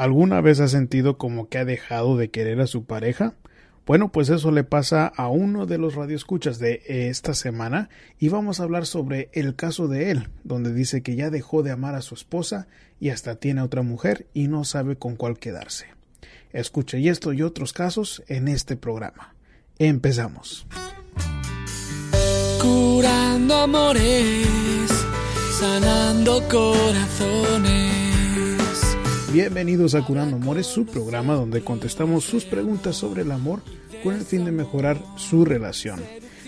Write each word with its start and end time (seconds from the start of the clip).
¿Alguna 0.00 0.40
vez 0.40 0.60
ha 0.60 0.68
sentido 0.68 1.18
como 1.18 1.50
que 1.50 1.58
ha 1.58 1.66
dejado 1.66 2.16
de 2.16 2.30
querer 2.30 2.62
a 2.62 2.66
su 2.66 2.84
pareja? 2.86 3.34
Bueno, 3.84 4.10
pues 4.10 4.30
eso 4.30 4.50
le 4.50 4.64
pasa 4.64 5.06
a 5.06 5.28
uno 5.28 5.66
de 5.66 5.76
los 5.76 5.94
radioescuchas 5.94 6.58
de 6.58 6.82
esta 6.86 7.34
semana 7.34 7.90
y 8.18 8.30
vamos 8.30 8.60
a 8.60 8.62
hablar 8.62 8.86
sobre 8.86 9.28
el 9.34 9.56
caso 9.56 9.88
de 9.88 10.10
él, 10.10 10.30
donde 10.42 10.72
dice 10.72 11.02
que 11.02 11.16
ya 11.16 11.28
dejó 11.28 11.62
de 11.62 11.72
amar 11.72 11.94
a 11.96 12.00
su 12.00 12.14
esposa 12.14 12.66
y 12.98 13.10
hasta 13.10 13.34
tiene 13.34 13.60
a 13.60 13.64
otra 13.64 13.82
mujer 13.82 14.26
y 14.32 14.48
no 14.48 14.64
sabe 14.64 14.96
con 14.96 15.16
cuál 15.16 15.38
quedarse. 15.38 15.88
Escuche 16.50 17.06
esto 17.06 17.34
y 17.34 17.42
otros 17.42 17.74
casos 17.74 18.22
en 18.26 18.48
este 18.48 18.78
programa. 18.78 19.34
Empezamos. 19.78 20.66
Curando 22.58 23.54
amores, 23.54 24.48
sanando 25.58 26.42
corazones. 26.48 27.99
Bienvenidos 29.32 29.94
a 29.94 30.04
Curando 30.04 30.34
Amores, 30.34 30.66
su 30.66 30.84
programa 30.86 31.34
donde 31.34 31.62
contestamos 31.62 32.24
sus 32.24 32.44
preguntas 32.44 32.96
sobre 32.96 33.22
el 33.22 33.30
amor 33.30 33.62
con 34.02 34.16
el 34.16 34.22
fin 34.22 34.44
de 34.44 34.50
mejorar 34.50 35.00
su 35.14 35.44
relación. 35.44 36.00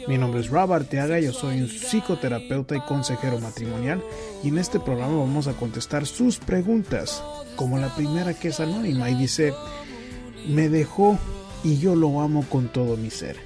Mi 0.09 0.19
nombre 0.19 0.41
es 0.41 0.49
Rob 0.49 0.73
Arteaga, 0.73 1.21
yo 1.21 1.33
soy 1.33 1.61
un 1.61 1.69
psicoterapeuta 1.69 2.75
y 2.75 2.81
consejero 2.81 3.39
matrimonial 3.39 4.03
y 4.43 4.49
en 4.49 4.59
este 4.59 4.81
programa 4.81 5.17
vamos 5.17 5.47
a 5.47 5.53
contestar 5.53 6.07
sus 6.07 6.39
preguntas, 6.39 7.23
como 7.55 7.79
la 7.79 7.95
primera 7.95 8.35
que 8.35 8.49
es 8.49 8.59
anónima 8.59 9.09
y 9.11 9.15
dice, 9.15 9.55
me 10.49 10.69
dejó 10.69 11.21
y 11.63 11.79
yo 11.79 11.95
lo 11.95 12.21
amo 12.21 12.45
con 12.51 12.67
todo 12.67 12.97
mi 12.97 13.11
ser. 13.11 13.37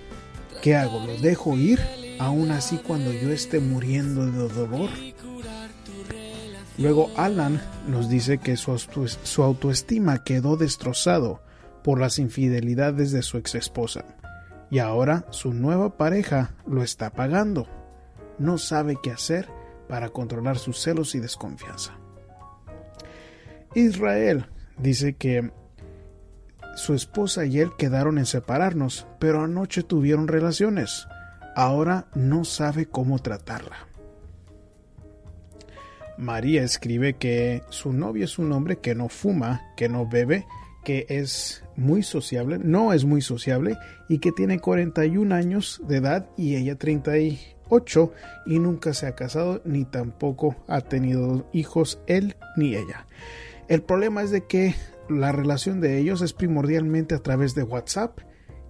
¿Qué 0.63 0.77
hago? 0.77 1.07
¿Lo 1.07 1.15
dejo 1.19 1.59
ir? 1.59 1.79
Aún 2.19 2.53
así 2.53 2.79
cuando 2.79 3.13
yo 3.13 3.31
esté 3.31 3.61
muriendo 3.61 4.25
de 4.25 4.49
dolor. 4.49 4.89
Luego 6.79 7.11
Alan 7.17 7.61
nos 7.89 8.11
dice 8.11 8.39
que 8.39 8.57
su, 8.57 9.43
autoestima 9.43 10.23
quedó 10.25 10.57
destrozado 10.57 11.41
por 11.83 11.99
las 11.99 12.19
infidelidades 12.19 13.13
de 13.13 13.23
su 13.23 13.39
ex 13.39 13.55
esposa 13.55 14.05
y 14.71 14.81
ahora 14.81 15.25
su 15.31 15.55
nueva 15.55 15.97
pareja 15.97 16.55
lo 16.67 16.83
está 16.83 17.11
pagando. 17.11 17.67
No 18.39 18.59
sabe 18.59 18.99
qué 19.03 19.11
hacer 19.11 19.49
para 19.89 20.11
controlar 20.11 20.59
sus 20.59 20.79
celos 20.79 21.15
y 21.15 21.21
desconfianza. 21.21 21.93
Israel 23.75 24.47
dice 24.77 25.15
que 25.15 25.51
su 26.75 26.93
esposa 26.93 27.47
y 27.47 27.61
él 27.61 27.71
quedaron 27.79 28.19
en 28.19 28.27
separarnos, 28.27 29.07
pero 29.19 29.43
anoche 29.43 29.83
tuvieron 29.83 30.29
relaciones. 30.29 31.07
Ahora 31.55 32.07
no 32.15 32.45
sabe 32.45 32.85
cómo 32.87 33.19
tratarla. 33.19 33.87
María 36.19 36.63
escribe 36.63 37.15
que 37.15 37.63
su 37.71 37.93
novio 37.93 38.25
es 38.25 38.39
un 38.39 38.53
hombre 38.53 38.79
que 38.79 38.95
no 38.95 39.09
fuma, 39.09 39.63
que 39.77 39.89
no 39.89 40.07
bebe, 40.07 40.47
que 40.85 41.07
es 41.09 41.65
muy 41.77 42.03
sociable, 42.03 42.59
no 42.59 42.93
es 42.93 43.05
muy 43.05 43.21
sociable 43.21 43.77
y 44.09 44.19
que 44.19 44.33
tiene 44.33 44.61
41 44.61 45.35
años 45.35 45.81
de 45.87 45.97
edad 45.97 46.29
y 46.37 46.57
ella 46.57 46.77
38 46.77 48.13
y 48.47 48.59
nunca 48.59 48.95
se 48.95 49.07
ha 49.07 49.15
casado 49.17 49.61
ni 49.65 49.85
tampoco 49.85 50.57
ha 50.69 50.81
tenido 50.83 51.49
hijos 51.53 52.01
él 52.07 52.37
ni 52.57 52.77
ella. 52.77 53.07
El 53.69 53.83
problema 53.83 54.23
es 54.23 54.31
de 54.31 54.45
que 54.47 54.75
la 55.09 55.33
relación 55.33 55.81
de 55.81 55.99
ellos 55.99 56.23
es 56.23 56.33
primordialmente 56.33 57.15
a 57.15 57.23
través 57.23 57.55
de 57.55 57.65
WhatsApp 57.65 58.21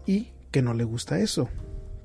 y 0.07 0.33
que 0.51 0.63
no 0.63 0.73
le 0.73 0.85
gusta 0.85 1.19
eso, 1.19 1.51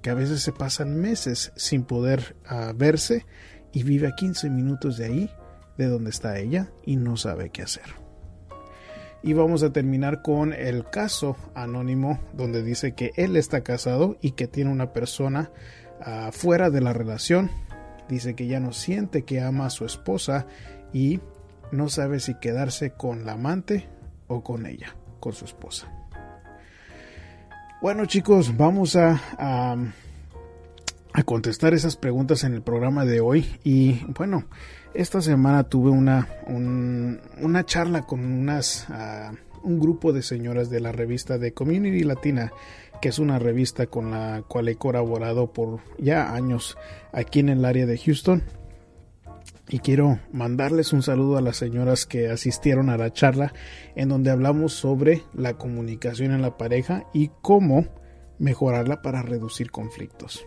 que 0.02 0.10
a 0.10 0.14
veces 0.14 0.42
se 0.42 0.52
pasan 0.52 1.00
meses 1.00 1.54
sin 1.56 1.84
poder 1.84 2.36
ah, 2.46 2.74
verse 2.76 3.26
y 3.74 3.84
vive 3.84 4.08
a 4.08 4.16
15 4.16 4.50
minutos 4.50 4.98
de 4.98 5.06
ahí, 5.06 5.30
de 5.78 5.88
donde 5.88 6.10
está 6.10 6.38
ella, 6.38 6.72
y 6.86 6.96
no 6.96 7.18
sabe 7.18 7.50
qué 7.50 7.64
hacer. 7.64 8.02
Y 9.24 9.34
vamos 9.34 9.62
a 9.62 9.72
terminar 9.72 10.24
con 10.24 10.52
el 10.52 10.90
caso 10.90 11.38
anónimo 11.54 12.20
donde 12.34 12.64
dice 12.64 12.94
que 12.94 13.12
él 13.16 13.36
está 13.36 13.62
casado 13.62 14.18
y 14.20 14.32
que 14.32 14.48
tiene 14.48 14.72
una 14.72 14.94
persona 14.94 15.52
ah, 16.02 16.32
fuera 16.32 16.72
de 16.72 16.82
la 16.82 16.92
relación. 16.92 17.52
Dice 18.10 18.36
que 18.36 18.48
ya 18.48 18.60
no 18.60 18.74
siente 18.74 19.24
que 19.24 19.40
ama 19.40 19.68
a 19.68 19.70
su 19.70 19.86
esposa 19.86 20.48
y 20.92 21.20
no 21.72 21.88
sabe 21.88 22.20
si 22.20 22.34
quedarse 22.36 22.92
con 22.92 23.26
la 23.26 23.34
amante 23.34 23.88
o 24.28 24.44
con 24.44 24.66
ella, 24.66 24.96
con 25.20 25.34
su 25.34 25.46
esposa. 25.46 25.88
Bueno 27.80 28.06
chicos, 28.08 28.58
vamos 28.58 28.96
a, 28.96 29.22
a 29.38 29.76
contestar 31.26 31.74
esas 31.74 31.98
preguntas 31.98 32.44
en 32.44 32.54
el 32.54 32.62
programa 32.62 33.06
de 33.06 33.20
hoy. 33.20 33.46
Y 33.64 34.06
bueno, 34.18 34.46
esta 34.94 35.22
semana 35.22 35.64
tuve 35.64 35.90
una, 35.90 36.28
una 36.48 37.66
charla 37.66 38.06
con 38.06 38.26
unas, 38.26 38.88
ah, 38.90 39.34
un 39.64 39.80
grupo 39.80 40.14
de 40.14 40.22
señoras 40.22 40.70
de 40.70 40.80
la 40.80 40.92
revista 40.92 41.38
de 41.38 41.54
Community 41.54 42.04
Latina, 42.04 42.52
que 43.02 43.10
es 43.10 43.20
una 43.20 43.40
revista 43.40 43.88
con 43.88 44.12
la 44.12 44.44
cual 44.48 44.70
he 44.70 44.76
colaborado 44.76 45.52
por 45.52 45.80
ya 45.98 46.34
años 46.34 46.78
aquí 47.12 47.40
en 47.40 47.50
el 47.50 47.66
área 47.66 47.86
de 47.86 47.98
Houston. 47.98 48.44
Y 49.70 49.80
quiero 49.80 50.20
mandarles 50.34 50.92
un 50.92 51.02
saludo 51.02 51.38
a 51.38 51.42
las 51.42 51.56
señoras 51.56 52.06
que 52.06 52.30
asistieron 52.30 52.90
a 52.90 52.98
la 52.98 53.14
charla 53.14 53.54
en 53.96 54.10
donde 54.10 54.30
hablamos 54.30 54.74
sobre 54.74 55.24
la 55.34 55.54
comunicación 55.54 56.34
en 56.34 56.42
la 56.42 56.58
pareja 56.58 57.06
y 57.14 57.32
cómo 57.42 57.86
mejorarla 58.38 59.02
para 59.02 59.22
reducir 59.22 59.72
conflictos. 59.72 60.46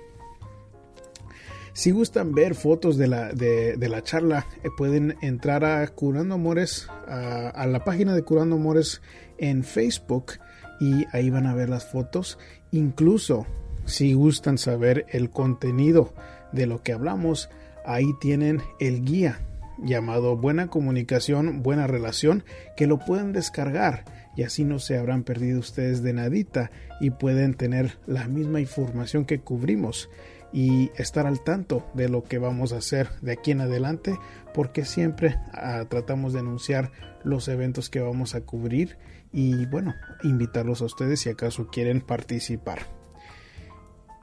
Si 1.74 1.90
gustan 1.90 2.32
ver 2.32 2.54
fotos 2.54 2.96
de 2.96 3.08
la, 3.08 3.32
de, 3.32 3.88
la 3.88 4.00
charla, 4.00 4.46
eh, 4.62 4.68
pueden 4.76 5.16
entrar 5.22 5.64
a 5.64 5.84
Curando 5.88 6.36
Amores, 6.36 6.88
a, 7.08 7.66
la 7.66 7.82
página 7.82 8.14
de 8.14 8.22
Curando 8.22 8.54
Amores 8.54 9.02
en 9.38 9.64
Facebook 9.64 10.34
y 10.80 11.04
ahí 11.12 11.30
van 11.30 11.48
a 11.48 11.54
ver 11.54 11.68
las 11.68 11.84
fotos. 11.84 12.38
Incluso 12.70 13.48
si 13.86 14.12
gustan 14.12 14.56
saber 14.56 15.04
el 15.08 15.30
contenido 15.30 16.14
de 16.52 16.68
lo 16.68 16.80
que 16.80 16.92
hablamos, 16.92 17.50
ahí 17.84 18.06
tienen 18.20 18.62
el 18.78 19.04
guía 19.04 19.41
llamado 19.82 20.36
Buena 20.36 20.68
Comunicación, 20.68 21.64
Buena 21.64 21.88
Relación, 21.88 22.44
que 22.76 22.86
lo 22.86 23.00
pueden 23.00 23.32
descargar 23.32 24.04
y 24.36 24.44
así 24.44 24.64
no 24.64 24.78
se 24.78 24.96
habrán 24.96 25.24
perdido 25.24 25.58
ustedes 25.58 26.04
de 26.04 26.12
nadita 26.12 26.70
y 27.00 27.10
pueden 27.10 27.54
tener 27.54 27.98
la 28.06 28.28
misma 28.28 28.60
información 28.60 29.24
que 29.24 29.41
cubrimos 29.41 30.08
y 30.54 30.92
estar 30.94 31.26
al 31.26 31.42
tanto 31.42 31.84
de 31.94 32.09
lo 32.09 32.22
que 32.22 32.38
vamos 32.38 32.72
a 32.72 32.76
hacer 32.76 33.10
de 33.20 33.32
aquí 33.32 33.50
en 33.50 33.60
adelante 33.60 34.16
porque 34.54 34.84
siempre 34.84 35.37
ah, 35.53 35.84
tratamos 35.91 36.32
de 36.32 36.38
anunciar 36.38 36.92
los 37.25 37.48
eventos 37.48 37.91
que 37.91 37.98
vamos 37.98 38.37
a 38.37 38.42
cubrir 38.42 38.97
y 39.32 39.66
bueno 39.66 39.94
invitarlos 40.22 40.81
a 40.81 40.84
ustedes 40.84 41.20
si 41.20 41.28
acaso 41.28 41.66
quieren 41.66 42.00
participar. 42.00 42.87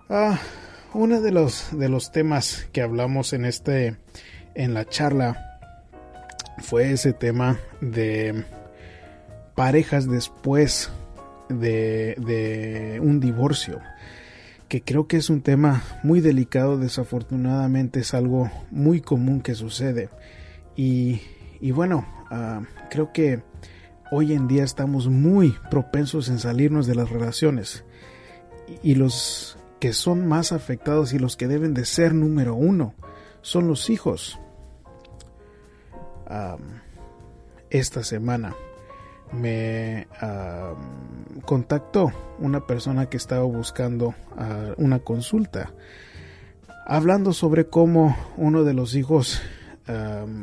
Ah, 0.09 0.40
uno 0.94 1.19
de 1.19 1.31
los 1.31 1.78
de 1.78 1.90
los 1.90 2.14
temas 2.14 2.66
que 2.72 2.81
hablamos 2.81 3.34
en 3.34 3.44
este 3.44 3.98
en 4.56 4.74
la 4.74 4.86
charla 4.86 5.59
fue 6.59 6.94
ese 6.94 7.12
tema 7.12 7.59
de 7.81 8.46
parejas 9.53 10.09
después 10.09 10.92
de, 11.50 12.16
de 12.18 13.02
un 13.02 13.19
divorcio 13.19 13.81
que 14.72 14.82
creo 14.82 15.06
que 15.06 15.18
es 15.18 15.30
un 15.30 15.42
tema 15.42 15.84
muy 16.02 16.22
delicado, 16.22 16.78
desafortunadamente 16.78 18.00
es 18.00 18.14
algo 18.14 18.50
muy 18.70 19.02
común 19.02 19.42
que 19.42 19.54
sucede. 19.54 20.09
Y, 20.78 21.20
bueno, 21.74 22.08
ah, 22.30 22.62
creo 22.90 23.12
que 23.12 23.44
hoy 24.12 24.31
en 24.31 24.48
día 24.48 24.64
estamos 24.64 25.10
muy 25.10 25.54
propensos 25.70 26.30
en 26.30 26.40
salirnos 26.40 26.88
de 26.88 26.96
las 26.96 27.10
relaciones. 27.10 27.84
Y, 28.81 28.96
los 28.96 29.58
que 29.81 29.92
son 29.92 30.26
más 30.26 30.54
afectados 30.54 31.12
y 31.12 31.20
los 31.20 31.36
que 31.36 31.50
deben 31.50 31.74
de 31.74 31.84
ser 31.84 32.14
número 32.14 32.56
uno 32.56 32.94
son 33.42 33.68
los 33.68 33.90
hijos. 33.90 34.40
Ah, 36.28 36.56
esta 37.70 38.06
semana 38.06 38.56
me 39.34 40.08
contactó 41.45 42.12
una 42.39 42.66
persona 42.68 43.07
que 43.07 43.18
estaba 43.18 43.44
buscando 43.44 44.13
una 44.78 45.00
consulta, 45.00 45.74
hablando 46.86 47.33
sobre 47.33 47.68
cómo 47.68 48.16
uno 48.38 48.63
de 48.63 48.74
los 48.74 48.95
hijos 48.95 49.42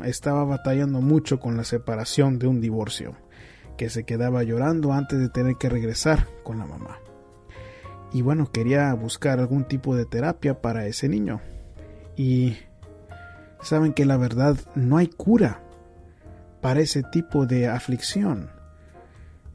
estaba 0.05 0.45
batallando 0.45 1.01
mucho 1.01 1.41
con 1.41 1.57
la 1.57 1.65
separación 1.65 2.39
de 2.39 2.47
un 2.47 2.61
divorcio, 2.61 3.15
que 3.77 3.91
se 3.91 4.05
quedaba 4.05 4.43
llorando 4.43 4.93
antes 4.93 5.19
de 5.19 5.29
tener 5.29 5.57
que 5.57 5.69
regresar 5.69 6.27
con 6.43 6.59
la 6.59 6.67
mamá. 6.67 6.99
Y 8.13 8.23
bueno, 8.23 8.51
quería 8.51 8.93
buscar 8.95 9.39
algún 9.39 9.65
tipo 9.65 9.95
de 9.95 10.07
terapia 10.07 10.61
para 10.63 10.87
ese 10.87 11.09
niño. 11.09 11.41
Y 12.17 12.57
saben 13.63 13.93
que 13.93 14.07
la 14.07 14.17
verdad 14.17 14.57
no 14.75 14.97
hay 14.97 15.09
cura 15.09 15.61
para 16.61 16.81
ese 16.81 17.03
tipo 17.03 17.47
de 17.47 17.69
aflicción 17.69 18.51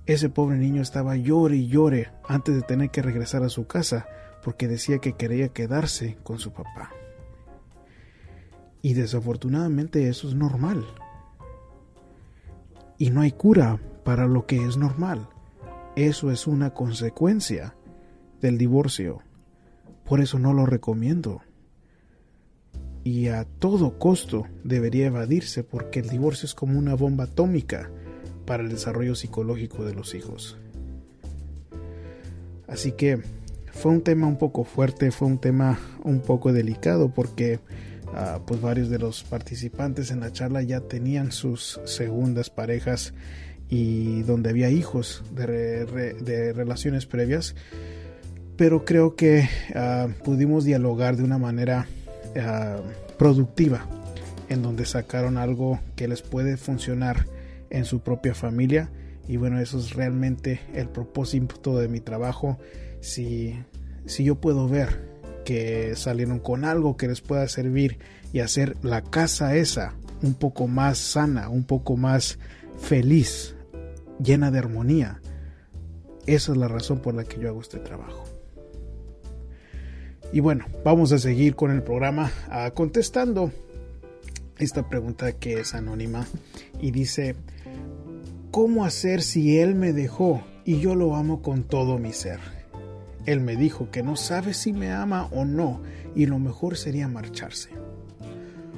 ese 0.05 0.29
pobre 0.29 0.57
niño 0.57 0.81
estaba 0.81 1.15
llore 1.15 1.55
y 1.55 1.67
llore 1.67 2.11
antes 2.27 2.55
de 2.55 2.61
tener 2.61 2.89
que 2.89 3.01
regresar 3.01 3.43
a 3.43 3.49
su 3.49 3.67
casa 3.67 4.05
porque 4.43 4.67
decía 4.67 4.99
que 4.99 5.13
quería 5.13 5.49
quedarse 5.49 6.17
con 6.23 6.39
su 6.39 6.51
papá. 6.51 6.91
Y 8.81 8.95
desafortunadamente 8.95 10.09
eso 10.09 10.27
es 10.27 10.35
normal. 10.35 10.85
Y 12.97 13.11
no 13.11 13.21
hay 13.21 13.31
cura 13.31 13.79
para 14.03 14.27
lo 14.27 14.45
que 14.45 14.65
es 14.65 14.75
normal. 14.75 15.29
Eso 15.95 16.31
es 16.31 16.47
una 16.47 16.71
consecuencia 16.73 17.75
del 18.41 18.57
divorcio. 18.57 19.21
Por 20.03 20.19
eso 20.19 20.37
no 20.37 20.53
lo 20.53 20.65
recomiendo. 20.65 21.41
Y 23.05 23.29
a 23.29 23.45
todo 23.45 23.97
costo 23.97 24.47
debería 24.65 25.07
evadirse 25.07 25.63
porque 25.63 26.01
el 26.01 26.09
divorcio 26.09 26.45
es 26.45 26.53
como 26.53 26.77
una 26.77 26.95
bomba 26.95 27.25
atómica 27.25 27.89
para 28.45 28.63
el 28.63 28.69
desarrollo 28.69 29.15
psicológico 29.15 29.85
de 29.85 29.93
los 29.93 30.15
hijos. 30.15 30.57
Así 32.67 32.93
que 32.93 33.21
fue 33.71 33.91
un 33.91 34.01
tema 34.01 34.27
un 34.27 34.37
poco 34.37 34.63
fuerte, 34.63 35.11
fue 35.11 35.27
un 35.27 35.39
tema 35.39 35.79
un 36.03 36.21
poco 36.21 36.53
delicado 36.53 37.09
porque 37.09 37.59
ah, 38.13 38.39
pues 38.45 38.61
varios 38.61 38.89
de 38.89 38.99
los 38.99 39.23
participantes 39.23 40.11
en 40.11 40.19
la 40.19 40.31
charla 40.31 40.61
ya 40.61 40.81
tenían 40.81 41.31
sus 41.31 41.79
segundas 41.85 42.49
parejas 42.49 43.13
y 43.69 44.21
donde 44.23 44.51
había 44.51 44.69
hijos 44.69 45.23
de, 45.31 46.53
relaciones 46.53 47.05
previas 47.05 47.55
pero 48.55 48.85
creo 48.85 49.15
que 49.15 49.49
ah, 49.75 50.07
pudimos 50.23 50.63
dialogar 50.63 51.17
de 51.17 51.23
una 51.23 51.37
manera 51.37 51.87
ah, 52.39 52.77
productiva 53.17 53.85
en 54.49 54.61
donde 54.61 54.85
sacaron 54.85 55.37
algo 55.37 55.79
que 55.95 56.07
les 56.07 56.21
puede 56.21 56.57
funcionar 56.57 57.25
en 57.73 57.83
su 57.83 57.99
propia 57.99 58.33
familia 58.33 58.89
y 59.27 59.35
bueno 59.35 59.59
eso 59.59 59.77
es 59.79 59.93
realmente 59.93 60.61
el 60.73 60.87
propósito 60.87 61.77
de 61.77 61.89
mi 61.89 61.99
trabajo 61.99 62.57
si, 63.01 63.59
si 64.05 64.23
yo 64.23 64.35
puedo 64.35 64.69
ver 64.69 65.11
que 65.43 65.95
salieron 65.97 66.39
con 66.39 66.63
algo 66.63 66.95
que 66.95 67.09
les 67.09 67.19
pueda 67.19 67.45
servir 67.49 67.99
y 68.31 68.39
hacer 68.39 68.77
la 68.81 69.01
casa 69.01 69.55
esa 69.57 69.93
un 70.21 70.33
poco 70.33 70.67
más 70.67 70.97
sana, 70.97 71.49
un 71.49 71.65
poco 71.65 71.97
más 71.97 72.39
feliz, 72.79 73.55
llena 74.23 74.51
de 74.51 74.59
armonía. 74.59 75.21
Esa 76.25 76.53
es 76.53 76.57
la 76.57 76.69
razón 76.69 76.99
por 76.99 77.13
la 77.13 77.25
que 77.25 77.39
yo 77.39 77.49
hago 77.49 77.61
este 77.61 77.79
trabajo. 77.79 78.23
Y 80.31 80.39
bueno, 80.39 80.65
vamos 80.83 81.11
a 81.11 81.19
seguir 81.19 81.55
con 81.55 81.71
el 81.71 81.83
programa 81.83 82.31
ah, 82.49 82.71
contestando 82.73 83.51
esta 84.57 84.87
pregunta 84.87 85.33
que 85.33 85.59
es 85.59 85.75
anónima 85.75 86.25
y 86.79 86.91
dice, 86.91 87.35
¿cómo 88.53 88.85
hacer 88.85 89.23
si 89.23 89.57
él 89.57 89.73
me 89.73 89.93
dejó 89.93 90.43
y 90.63 90.79
yo 90.79 90.93
lo 90.93 91.15
amo 91.15 91.41
con 91.41 91.63
todo 91.63 91.97
mi 91.97 92.13
ser? 92.13 92.39
Él 93.25 93.39
me 93.39 93.55
dijo 93.55 93.89
que 93.89 94.03
no 94.03 94.15
sabe 94.15 94.53
si 94.53 94.73
me 94.73 94.91
ama 94.91 95.27
o 95.31 95.43
no 95.43 95.81
y 96.13 96.27
lo 96.27 96.37
mejor 96.37 96.77
sería 96.77 97.07
marcharse. 97.07 97.71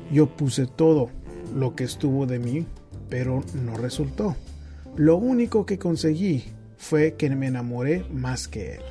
Yo 0.09 0.33
puse 0.33 0.65
todo 0.65 1.09
lo 1.53 1.75
que 1.75 1.83
estuvo 1.83 2.25
de 2.25 2.39
mí, 2.39 2.65
pero 3.09 3.43
no 3.65 3.75
resultó. 3.75 4.37
Lo 4.95 5.17
único 5.17 5.65
que 5.65 5.77
conseguí 5.77 6.45
fue 6.77 7.15
que 7.15 7.29
me 7.31 7.47
enamoré 7.47 8.05
más 8.09 8.47
que 8.47 8.75
él. 8.75 8.81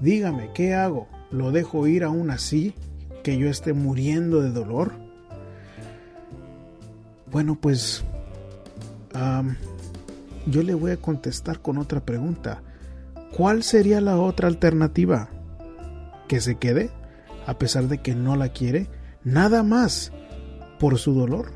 Dígame, 0.00 0.50
¿qué 0.54 0.74
hago? 0.74 1.06
¿Lo 1.30 1.52
dejo 1.52 1.86
ir 1.86 2.02
aún 2.02 2.30
así? 2.30 2.74
¿Que 3.22 3.38
yo 3.38 3.48
esté 3.48 3.74
muriendo 3.74 4.42
de 4.42 4.50
dolor? 4.50 4.90
Bueno, 7.30 7.56
pues 7.60 8.02
yo 10.46 10.62
le 10.62 10.74
voy 10.74 10.92
a 10.92 10.96
contestar 10.96 11.60
con 11.60 11.78
otra 11.78 12.00
pregunta. 12.00 12.62
¿Cuál 13.36 13.62
sería 13.62 14.00
la 14.00 14.18
otra 14.18 14.48
alternativa? 14.48 15.28
¿Que 16.28 16.40
se 16.40 16.56
quede? 16.56 16.90
A 17.46 17.58
pesar 17.58 17.88
de 17.88 17.98
que 17.98 18.14
no 18.14 18.36
la 18.36 18.50
quiere, 18.50 18.88
nada 19.24 19.62
más 19.62 20.12
por 20.78 20.98
su 20.98 21.14
dolor. 21.14 21.52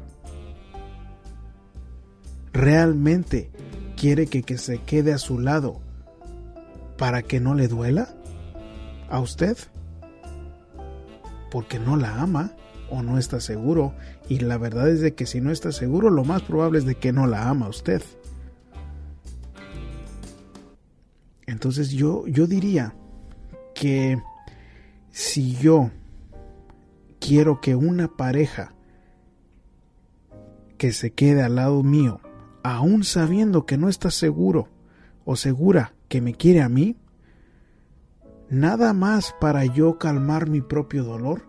¿Realmente 2.52 3.50
quiere 3.96 4.26
que, 4.26 4.42
que 4.42 4.58
se 4.58 4.78
quede 4.78 5.12
a 5.12 5.19
su 5.19 5.40
lado 5.40 5.81
para 6.96 7.22
que 7.22 7.40
no 7.40 7.54
le 7.54 7.69
duela 7.69 8.08
a 9.10 9.20
usted? 9.20 9.56
Porque 11.50 11.78
no 11.78 11.96
la 11.96 12.20
ama 12.20 12.52
o 12.90 13.02
no 13.02 13.19
está 13.19 13.40
seguro. 13.40 13.94
Y 14.28 14.40
la 14.40 14.58
verdad 14.58 14.88
es 14.88 15.00
de 15.00 15.14
que 15.14 15.26
si 15.26 15.40
no 15.40 15.50
está 15.50 15.72
seguro, 15.72 16.10
lo 16.10 16.25
más 16.25 16.42
probable 16.42 16.78
es 16.78 16.84
de 16.84 16.94
que 16.94 17.12
no 17.12 17.26
la 17.26 17.48
ama 17.48 17.69
usted. 17.69 18.02
Entonces 21.46 21.91
yo, 21.91 22.26
yo 22.26 22.46
diría 22.46 22.94
que 23.75 24.23
si 25.11 25.55
yo 25.56 25.91
quiero 27.20 27.61
que 27.61 27.75
una 27.75 28.08
pareja 28.08 28.75
que 30.79 30.93
se 30.93 31.12
quede 31.12 31.43
al 31.43 31.56
lado 31.56 31.82
mío, 31.82 32.20
aún 32.62 33.05
sabiendo 33.05 33.67
que 33.67 33.76
no 33.76 33.88
está 33.88 34.11
seguro 34.11 34.69
o 35.25 35.37
segura 35.37 35.94
que 36.08 36.20
me 36.20 36.35
quiere 36.35 36.62
a 36.62 36.69
mí, 36.69 36.96
nada 38.50 38.93
más 38.93 39.35
para 39.41 39.64
yo 39.64 39.99
calmar 39.99 40.49
mi 40.49 40.61
propio 40.61 41.05
dolor, 41.05 41.46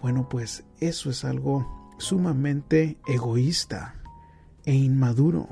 bueno, 0.00 0.28
pues 0.28 0.64
eso 0.80 1.10
es 1.10 1.24
algo 1.24 1.66
sumamente 1.98 2.98
egoísta 3.06 3.94
e 4.64 4.74
inmaduro. 4.74 5.48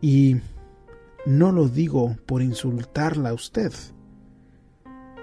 Y 0.00 0.36
no 1.26 1.50
lo 1.50 1.68
digo 1.68 2.16
por 2.24 2.40
insultarla 2.40 3.30
a 3.30 3.34
usted. 3.34 3.72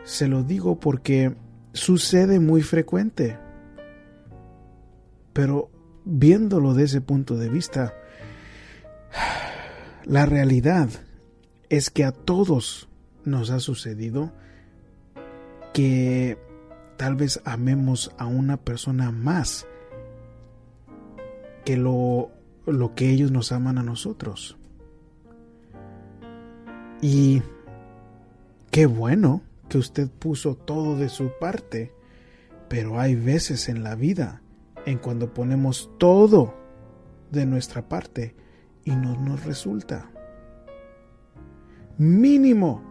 Se 0.03 0.27
lo 0.27 0.44
digo 0.44 0.79
porque 0.79 1.33
sucede 1.71 2.39
muy 2.39 2.61
frecuente. 2.61 3.39
Pero 5.31 5.71
viéndolo 6.05 6.73
de 6.73 6.83
ese 6.83 7.01
punto 7.01 7.38
de 7.38 7.50
vista, 7.50 7.94
la 10.05 10.25
realidad 10.25 10.89
es 11.69 11.89
que 11.89 12.03
a 12.03 12.11
todos 12.11 12.89
nos 13.23 13.50
ha 13.50 13.59
sucedido 13.59 14.33
que 15.73 16.38
tal 16.97 17.15
vez 17.15 17.41
amemos 17.45 18.11
a 18.17 18.25
una 18.25 18.57
persona 18.57 19.11
más 19.11 19.65
que 21.63 21.77
lo, 21.77 22.31
lo 22.67 22.94
que 22.94 23.09
ellos 23.09 23.31
nos 23.31 23.53
aman 23.53 23.77
a 23.77 23.83
nosotros. 23.83 24.57
Y 27.03 27.41
qué 28.71 28.85
bueno 28.85 29.41
que 29.67 29.77
usted 29.77 30.09
puso 30.09 30.55
todo 30.55 30.97
de 30.97 31.09
su 31.09 31.31
parte, 31.38 31.91
pero 32.69 32.97
hay 32.97 33.13
veces 33.13 33.67
en 33.67 33.83
la 33.83 33.95
vida 33.95 34.41
en 34.85 35.00
cuando 35.00 35.33
ponemos 35.33 35.91
todo 35.97 36.53
de 37.29 37.45
nuestra 37.45 37.89
parte 37.89 38.38
y 38.85 38.91
no 38.91 39.19
nos 39.19 39.44
resulta. 39.44 40.09
Mínimo, 41.98 42.81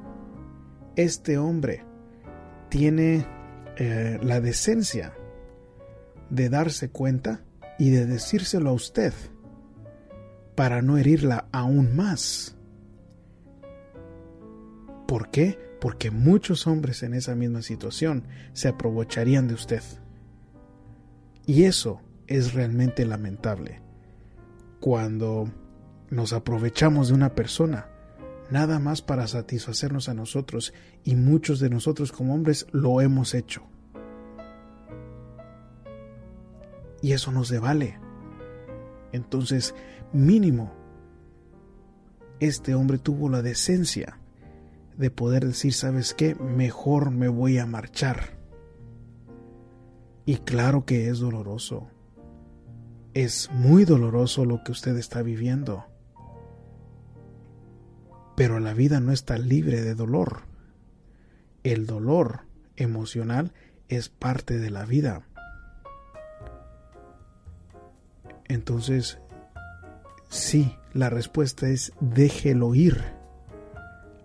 este 0.95 1.38
hombre 1.38 1.83
tiene 2.69 3.26
eh, 3.78 4.19
la 4.23 4.42
decencia 4.42 5.14
de 6.28 6.50
darse 6.50 6.90
cuenta 6.90 7.45
y 7.78 7.88
de 7.88 8.04
decírselo 8.04 8.69
a 8.69 8.75
usted 8.75 9.14
para 10.54 10.83
no 10.83 10.99
herirla 10.99 11.47
aún 11.50 11.97
más. 11.97 12.59
¿Por 15.06 15.30
qué? 15.30 15.59
Porque 15.80 16.11
muchos 16.11 16.66
hombres 16.66 17.02
en 17.02 17.14
esa 17.14 17.35
misma 17.35 17.62
situación 17.62 18.25
se 18.52 18.68
aprovecharían 18.68 19.49
de 19.49 19.54
usted. 19.54 19.82
Y 21.47 21.64
eso 21.64 22.00
es 22.26 22.54
realmente 22.54 23.04
lamentable. 23.04 23.82
Cuando 24.80 25.50
nos 26.11 26.32
aprovechamos 26.32 27.09
de 27.09 27.14
una 27.14 27.35
persona, 27.35 27.88
nada 28.50 28.78
más 28.78 29.02
para 29.02 29.26
satisfacernos 29.26 30.09
a 30.09 30.14
nosotros, 30.14 30.73
y 31.04 31.16
muchos 31.16 31.59
de 31.59 31.71
nosotros 31.71 32.12
como 32.12 32.35
hombres 32.35 32.66
lo 32.71 33.00
hemos 33.00 33.35
hecho. 33.35 33.62
Y 37.00 37.12
eso 37.12 37.32
no 37.32 37.44
se 37.44 37.59
vale. 37.59 37.99
Entonces, 39.11 39.75
mínimo, 40.12 40.73
este 42.38 42.75
hombre 42.75 42.99
tuvo 42.99 43.28
la 43.28 43.42
decencia 43.42 44.22
de 44.97 45.11
poder 45.11 45.47
decir, 45.47 45.73
¿sabes 45.73 46.15
qué? 46.15 46.35
Mejor 46.35 47.11
me 47.11 47.29
voy 47.29 47.59
a 47.59 47.67
marchar. 47.67 48.39
Y 50.25 50.37
claro 50.37 50.85
que 50.85 51.09
es 51.09 51.19
doloroso. 51.19 51.89
Es 53.15 53.51
muy 53.53 53.85
doloroso 53.85 54.45
lo 54.45 54.63
que 54.65 54.73
usted 54.73 54.97
está 54.97 55.23
viviendo. 55.23 55.87
Pero 58.37 58.61
la 58.61 58.73
vida 58.73 59.01
no 59.01 59.13
está 59.13 59.37
libre 59.39 59.83
de 59.83 59.95
dolor. 59.95 60.43
El 61.63 61.87
dolor 61.87 62.47
emocional 62.77 63.53
es 63.89 64.09
parte 64.09 64.59
de 64.59 64.71
la 64.71 64.85
vida. 64.85 65.27
Entonces, 68.49 69.19
sí, 70.29 70.77
la 70.93 71.11
respuesta 71.11 71.69
es 71.69 71.93
déjelo 72.01 72.75
ir 72.75 73.22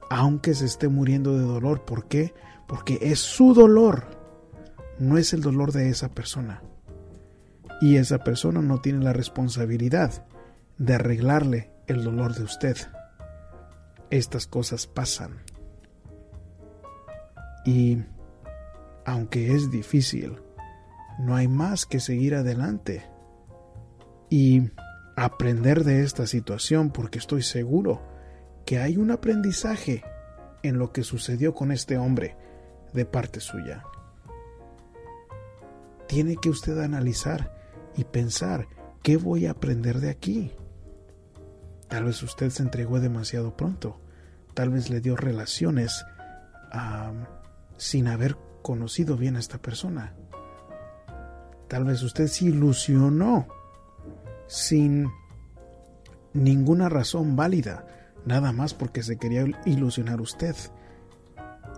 aunque 0.10 0.54
se 0.54 0.66
esté 0.66 0.88
muriendo 0.88 1.38
de 1.38 1.44
dolor. 1.44 1.86
¿Por 1.86 2.08
qué? 2.08 2.34
Porque 2.68 3.00
es 3.02 3.20
su 3.20 3.54
dolor, 3.54 4.06
no 5.00 5.18
es 5.18 5.34
el 5.34 5.42
dolor 5.42 5.72
de 5.72 5.90
esa 5.90 6.10
persona. 6.10 6.62
Y 7.82 7.98
esa 7.98 8.20
persona 8.20 8.62
no 8.62 8.80
tiene 8.80 9.04
la 9.04 9.14
responsabilidad 9.14 10.26
de 10.78 10.96
arreglarle 10.96 11.72
el 11.88 12.04
dolor 12.04 12.36
de 12.36 12.44
usted. 12.44 12.78
Estas 14.10 14.48
cosas 14.48 14.88
pasan. 14.88 15.44
Y 17.66 18.04
aunque 19.06 19.54
es 19.54 19.70
difícil, 19.70 20.38
no 21.20 21.36
hay 21.36 21.48
más 21.48 21.86
que 21.86 22.00
seguir 22.00 22.36
adelante 22.36 23.04
y 24.30 24.70
aprender 25.16 25.84
de 25.84 26.04
esta 26.04 26.28
situación 26.28 26.92
porque 26.92 27.20
estoy 27.20 27.42
seguro 27.42 28.02
que 28.68 28.80
hay 28.80 28.98
un 28.98 29.12
aprendizaje 29.12 30.04
en 30.62 30.78
lo 30.78 30.92
que 30.92 31.04
sucedió 31.04 31.56
con 31.56 31.72
este 31.72 31.98
hombre 31.98 32.36
de 32.94 33.06
parte 33.06 33.40
suya. 33.40 33.86
Tiene 36.06 36.36
que 36.36 36.50
usted 36.50 36.78
analizar 36.82 37.56
y 37.96 38.04
pensar 38.04 38.68
qué 39.04 39.16
voy 39.16 39.46
a 39.46 39.52
aprender 39.52 40.02
de 40.02 40.10
aquí. 40.10 40.52
Tal 41.88 42.04
vez 42.04 42.22
usted 42.22 42.50
se 42.50 42.62
entregó 42.62 43.00
demasiado 43.00 43.56
pronto, 43.56 44.02
tal 44.54 44.70
vez 44.70 44.90
le 44.90 45.00
dio 45.00 45.16
relaciones 45.16 46.06
sin 47.78 48.08
haber 48.10 48.36
conocido 48.62 49.16
bien 49.16 49.38
a 49.38 49.40
esta 49.40 49.60
persona. 49.60 50.14
Tal 51.70 51.86
vez 51.86 52.04
usted 52.04 52.28
se 52.28 52.46
ilusionó 52.46 53.48
sin 54.48 55.08
ninguna 56.34 56.90
razón 56.90 57.38
válida, 57.38 57.86
nada 58.27 58.51
más 58.51 58.74
porque 58.74 59.03
se 59.03 59.17
quería 59.17 59.46
ilusionar 59.65 60.19
usted. 60.19 60.55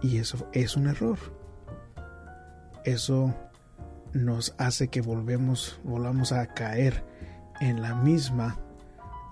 Y 0.02 0.18
eso 0.18 0.50
es 0.52 0.76
un 0.76 0.88
error. 0.88 1.18
Eso 2.84 3.34
nos 4.14 4.56
hace 4.58 4.88
que 4.88 5.02
volvemos, 5.02 5.80
volvamos 5.84 6.32
a 6.32 6.48
caer 6.48 7.06
en 7.62 7.82
la 7.82 7.94
misma 7.94 8.58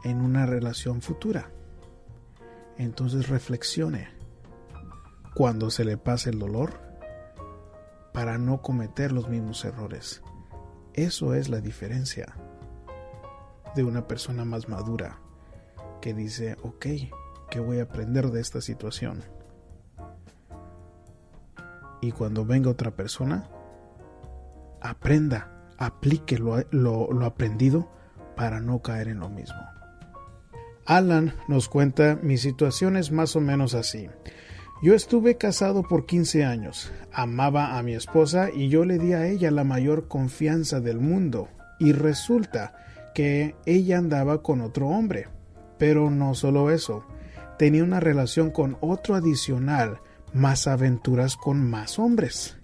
en 0.04 0.22
una 0.22 0.46
relación 0.46 1.02
futura. 1.02 1.50
Entonces 2.78 3.30
reflexione 3.30 4.10
cuando 5.34 5.72
se 5.72 5.86
le 5.86 5.98
pase 5.98 6.30
el 6.30 6.38
dolor 6.38 6.80
para 8.14 8.38
no 8.38 8.62
cometer 8.62 9.12
los 9.12 9.28
mismos 9.28 9.66
errores. 9.66 10.22
Eso 10.94 11.34
es 11.34 11.50
la 11.50 11.62
diferencia 11.62 12.36
de 13.76 13.84
una 13.84 14.08
persona 14.08 14.46
más 14.46 14.70
madura 14.70 15.20
que 16.02 16.14
dice, 16.14 16.58
ok, 16.64 16.86
¿qué 17.50 17.60
voy 17.60 17.80
a 17.80 17.84
aprender 17.84 18.32
de 18.32 18.42
esta 18.42 18.62
situación? 18.62 19.24
Y 22.02 22.12
cuando 22.12 22.46
venga 22.46 22.70
otra 22.70 22.92
persona, 22.92 23.50
aprenda, 24.82 25.52
aplique 25.78 26.38
lo, 26.38 26.64
lo, 26.72 27.26
aprendido 27.26 27.90
para 28.36 28.60
no 28.60 28.82
caer 28.82 29.08
en 29.08 29.20
lo 29.20 29.30
mismo. 29.30 29.60
Alan 30.86 31.34
nos 31.48 31.68
cuenta, 31.68 32.18
mi 32.22 32.38
situación 32.38 32.96
es 32.98 33.12
más 33.12 33.36
o 33.36 33.42
menos 33.42 33.74
así. 33.74 34.10
Yo 34.82 34.94
estuve 34.94 35.38
casado 35.38 35.82
por 35.82 36.06
15 36.06 36.46
años, 36.46 36.92
amaba 37.12 37.78
a 37.78 37.84
mi 37.84 37.94
esposa 37.94 38.50
y 38.54 38.70
yo 38.70 38.86
le 38.86 39.00
di 39.00 39.14
a 39.14 39.28
ella 39.28 39.50
la 39.50 39.64
mayor 39.64 40.08
confianza 40.08 40.80
del 40.80 41.00
mundo. 41.00 41.50
Y 41.80 41.92
resulta 41.92 42.76
que 43.14 43.56
ella 43.66 43.98
andaba 43.98 44.44
con 44.44 44.62
otro 44.62 44.88
hombre. 44.88 45.28
Pero 45.78 46.10
no 46.10 46.34
solo 46.36 46.72
eso, 46.72 47.04
tenía 47.58 47.84
una 47.84 48.00
relación 48.00 48.52
con 48.52 48.78
otro 48.82 49.16
adicional, 49.16 50.00
más 50.34 50.68
aventuras 50.68 51.36
con 51.38 51.70
más 51.70 52.00
hombres. 52.00 52.58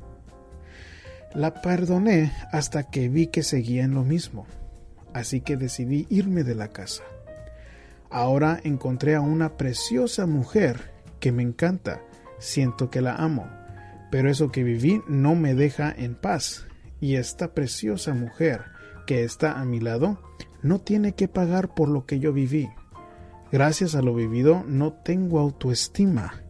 La 1.34 1.62
perdoné 1.62 2.32
hasta 2.52 2.84
que 2.84 3.10
vi 3.10 3.28
que 3.28 3.44
seguía 3.44 3.84
en 3.84 3.96
lo 3.96 4.04
mismo, 4.04 4.46
así 5.14 5.42
que 5.42 5.58
decidí 5.58 6.06
irme 6.10 6.44
de 6.44 6.56
la 6.56 6.68
casa. 6.68 7.04
Ahora 8.10 8.60
encontré 8.64 9.16
a 9.16 9.22
una 9.22 9.58
preciosa 9.58 10.28
mujer 10.28 10.92
que 11.20 11.32
me 11.32 11.42
encanta, 11.42 12.02
siento 12.38 12.92
que 12.92 13.02
la 13.02 13.16
amo, 13.16 13.48
pero 14.12 14.30
eso 14.30 14.52
que 14.52 14.64
viví 14.64 15.02
no 15.08 15.34
me 15.34 15.56
deja 15.56 15.92
en 15.92 16.14
paz, 16.14 16.68
y 17.00 17.16
esta 17.16 17.56
preciosa 17.56 18.14
mujer 18.14 18.66
que 19.08 19.24
está 19.24 19.60
a 19.60 19.66
mi 19.66 19.80
lado 19.80 20.22
no 20.62 20.80
tiene 20.80 21.16
que 21.16 21.28
pagar 21.28 21.74
por 21.74 21.90
lo 21.90 22.06
que 22.06 22.20
yo 22.20 22.32
viví. 22.32 22.70
Gracias 23.54 23.94
a 23.94 24.02
lo 24.02 24.16
vivido 24.16 24.64
no 24.66 24.94
tengo 24.94 25.40
autoestima 25.40 26.42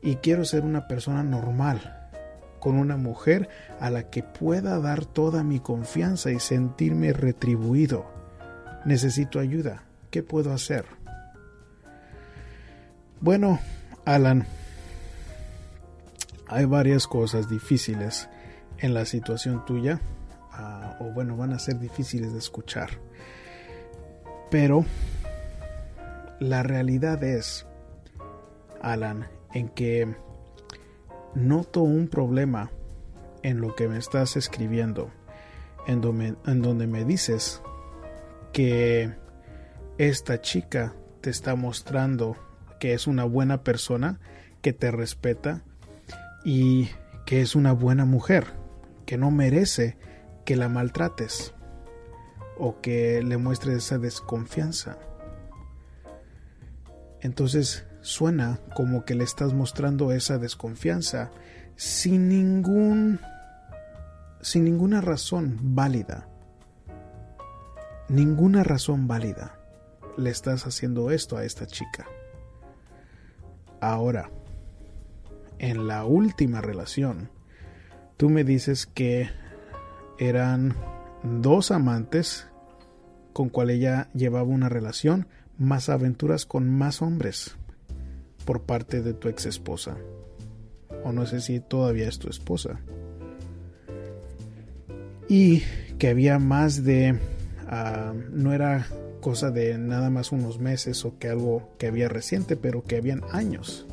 y 0.00 0.16
quiero 0.16 0.46
ser 0.46 0.64
una 0.64 0.88
persona 0.88 1.22
normal, 1.22 2.08
con 2.60 2.76
una 2.76 2.96
mujer 2.96 3.50
a 3.78 3.90
la 3.90 4.08
que 4.08 4.22
pueda 4.22 4.78
dar 4.78 5.04
toda 5.04 5.44
mi 5.44 5.60
confianza 5.60 6.30
y 6.30 6.40
sentirme 6.40 7.12
retribuido. 7.12 8.06
Necesito 8.86 9.38
ayuda. 9.38 9.82
¿Qué 10.10 10.22
puedo 10.22 10.54
hacer? 10.54 10.86
Bueno, 13.20 13.58
Alan, 14.06 14.46
hay 16.48 16.64
varias 16.64 17.06
cosas 17.06 17.50
difíciles 17.50 18.30
en 18.78 18.94
la 18.94 19.04
situación 19.04 19.62
tuya, 19.66 20.00
ah, 20.52 20.96
o 21.00 21.12
bueno, 21.12 21.36
van 21.36 21.52
a 21.52 21.58
ser 21.58 21.78
difíciles 21.78 22.32
de 22.32 22.38
escuchar. 22.38 22.88
Pero 24.50 24.86
la 26.42 26.62
realidad 26.62 27.22
es, 27.22 27.66
Alan, 28.80 29.28
en 29.54 29.68
que 29.68 30.16
noto 31.34 31.82
un 31.82 32.08
problema 32.08 32.70
en 33.42 33.60
lo 33.60 33.74
que 33.76 33.88
me 33.88 33.98
estás 33.98 34.36
escribiendo, 34.36 35.10
en 35.86 36.00
donde, 36.00 36.86
me 36.86 37.04
dices 37.04 37.62
que 38.52 39.14
esta 39.98 40.40
chica 40.40 40.94
te 41.20 41.30
está 41.30 41.54
mostrando 41.54 42.36
que 42.80 42.92
es 42.92 43.06
una 43.06 43.24
buena 43.24 43.62
persona, 43.62 44.18
que 44.62 44.72
te 44.72 44.90
respeta 44.90 45.62
y 46.44 46.90
que 47.24 47.40
es 47.40 47.54
una 47.54 47.72
buena 47.72 48.04
mujer, 48.04 48.46
que 49.06 49.16
no 49.16 49.30
merece 49.30 49.96
que 50.44 50.56
la 50.56 50.68
maltrates 50.68 51.54
o 52.58 52.80
que 52.80 53.22
le 53.22 53.36
muestres 53.36 53.76
esa 53.76 53.98
desconfianza. 53.98 54.98
Entonces 57.22 57.86
suena 58.00 58.58
como 58.74 59.04
que 59.04 59.14
le 59.14 59.24
estás 59.24 59.54
mostrando 59.54 60.12
esa 60.12 60.38
desconfianza 60.38 61.30
sin 61.76 62.28
ningún 62.28 63.20
sin 64.40 64.64
ninguna 64.64 65.00
razón 65.00 65.56
válida. 65.62 66.28
Ninguna 68.08 68.64
razón 68.64 69.06
válida 69.06 69.58
le 70.18 70.30
estás 70.30 70.66
haciendo 70.66 71.12
esto 71.12 71.36
a 71.36 71.44
esta 71.44 71.66
chica. 71.66 72.06
Ahora, 73.80 74.30
en 75.58 75.86
la 75.86 76.04
última 76.04 76.60
relación, 76.60 77.30
tú 78.16 78.30
me 78.30 78.42
dices 78.42 78.86
que 78.86 79.30
eran 80.18 80.74
dos 81.22 81.70
amantes 81.70 82.48
con 83.32 83.48
cual 83.48 83.70
ella 83.70 84.08
llevaba 84.12 84.44
una 84.44 84.68
relación, 84.68 85.28
más 85.58 85.88
aventuras 85.88 86.46
con 86.46 86.68
más 86.70 87.02
hombres 87.02 87.56
por 88.44 88.62
parte 88.62 89.02
de 89.02 89.14
tu 89.14 89.28
ex 89.28 89.46
esposa. 89.46 89.96
O 91.04 91.12
no 91.12 91.26
sé 91.26 91.40
si 91.40 91.60
todavía 91.60 92.08
es 92.08 92.18
tu 92.18 92.28
esposa. 92.28 92.80
Y 95.28 95.62
que 95.98 96.08
había 96.08 96.38
más 96.38 96.84
de... 96.84 97.18
Ah, 97.68 98.12
no 98.30 98.52
era 98.52 98.86
cosa 99.20 99.50
de 99.50 99.78
nada 99.78 100.10
más 100.10 100.32
unos 100.32 100.58
meses 100.58 101.04
o 101.04 101.18
que 101.18 101.28
algo 101.28 101.70
que 101.78 101.86
había 101.86 102.08
reciente, 102.08 102.56
pero 102.56 102.82
que 102.82 102.96
habían 102.96 103.22
años. 103.30 103.86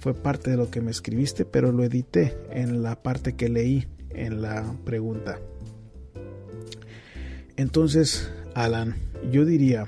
Fue 0.00 0.14
parte 0.14 0.50
de 0.50 0.56
lo 0.56 0.70
que 0.70 0.80
me 0.80 0.90
escribiste, 0.90 1.44
pero 1.44 1.70
lo 1.70 1.84
edité 1.84 2.36
en 2.50 2.82
la 2.82 3.02
parte 3.02 3.34
que 3.34 3.48
leí 3.48 3.86
en 4.10 4.42
la 4.42 4.64
pregunta. 4.84 5.38
Entonces, 7.56 8.30
Alan, 8.54 8.96
yo 9.30 9.44
diría 9.44 9.86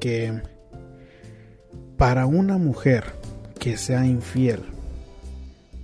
que 0.00 0.42
para 1.96 2.26
una 2.26 2.58
mujer 2.58 3.04
que 3.58 3.76
sea 3.76 4.06
infiel 4.06 4.62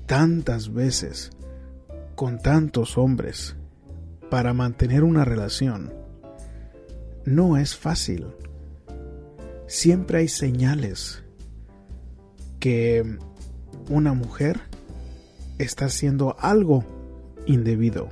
tantas 0.07 0.73
veces 0.73 1.31
con 2.15 2.39
tantos 2.39 2.99
hombres 2.99 3.57
para 4.31 4.53
mantener 4.53 5.05
una 5.05 5.25
relación, 5.25 5.93
no 7.25 7.57
es 7.57 7.77
fácil. 7.77 8.27
Siempre 9.67 10.19
hay 10.19 10.29
señales 10.29 11.23
que 12.61 13.19
una 13.89 14.13
mujer 14.13 14.61
está 15.59 15.87
haciendo 15.87 16.37
algo 16.39 16.85
indebido. 17.47 18.09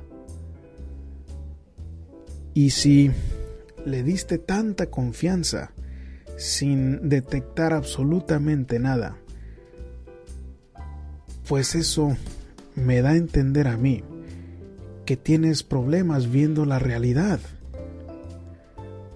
Y 2.53 2.71
si 2.71 3.11
le 3.85 4.03
diste 4.03 4.37
tanta 4.37 4.87
confianza 4.87 5.71
sin 6.41 7.07
detectar 7.07 7.71
absolutamente 7.71 8.79
nada, 8.79 9.15
pues 11.47 11.75
eso 11.75 12.17
me 12.73 13.03
da 13.03 13.11
a 13.11 13.15
entender 13.15 13.67
a 13.67 13.77
mí 13.77 14.03
que 15.05 15.17
tienes 15.17 15.61
problemas 15.61 16.31
viendo 16.31 16.65
la 16.65 16.79
realidad 16.79 17.39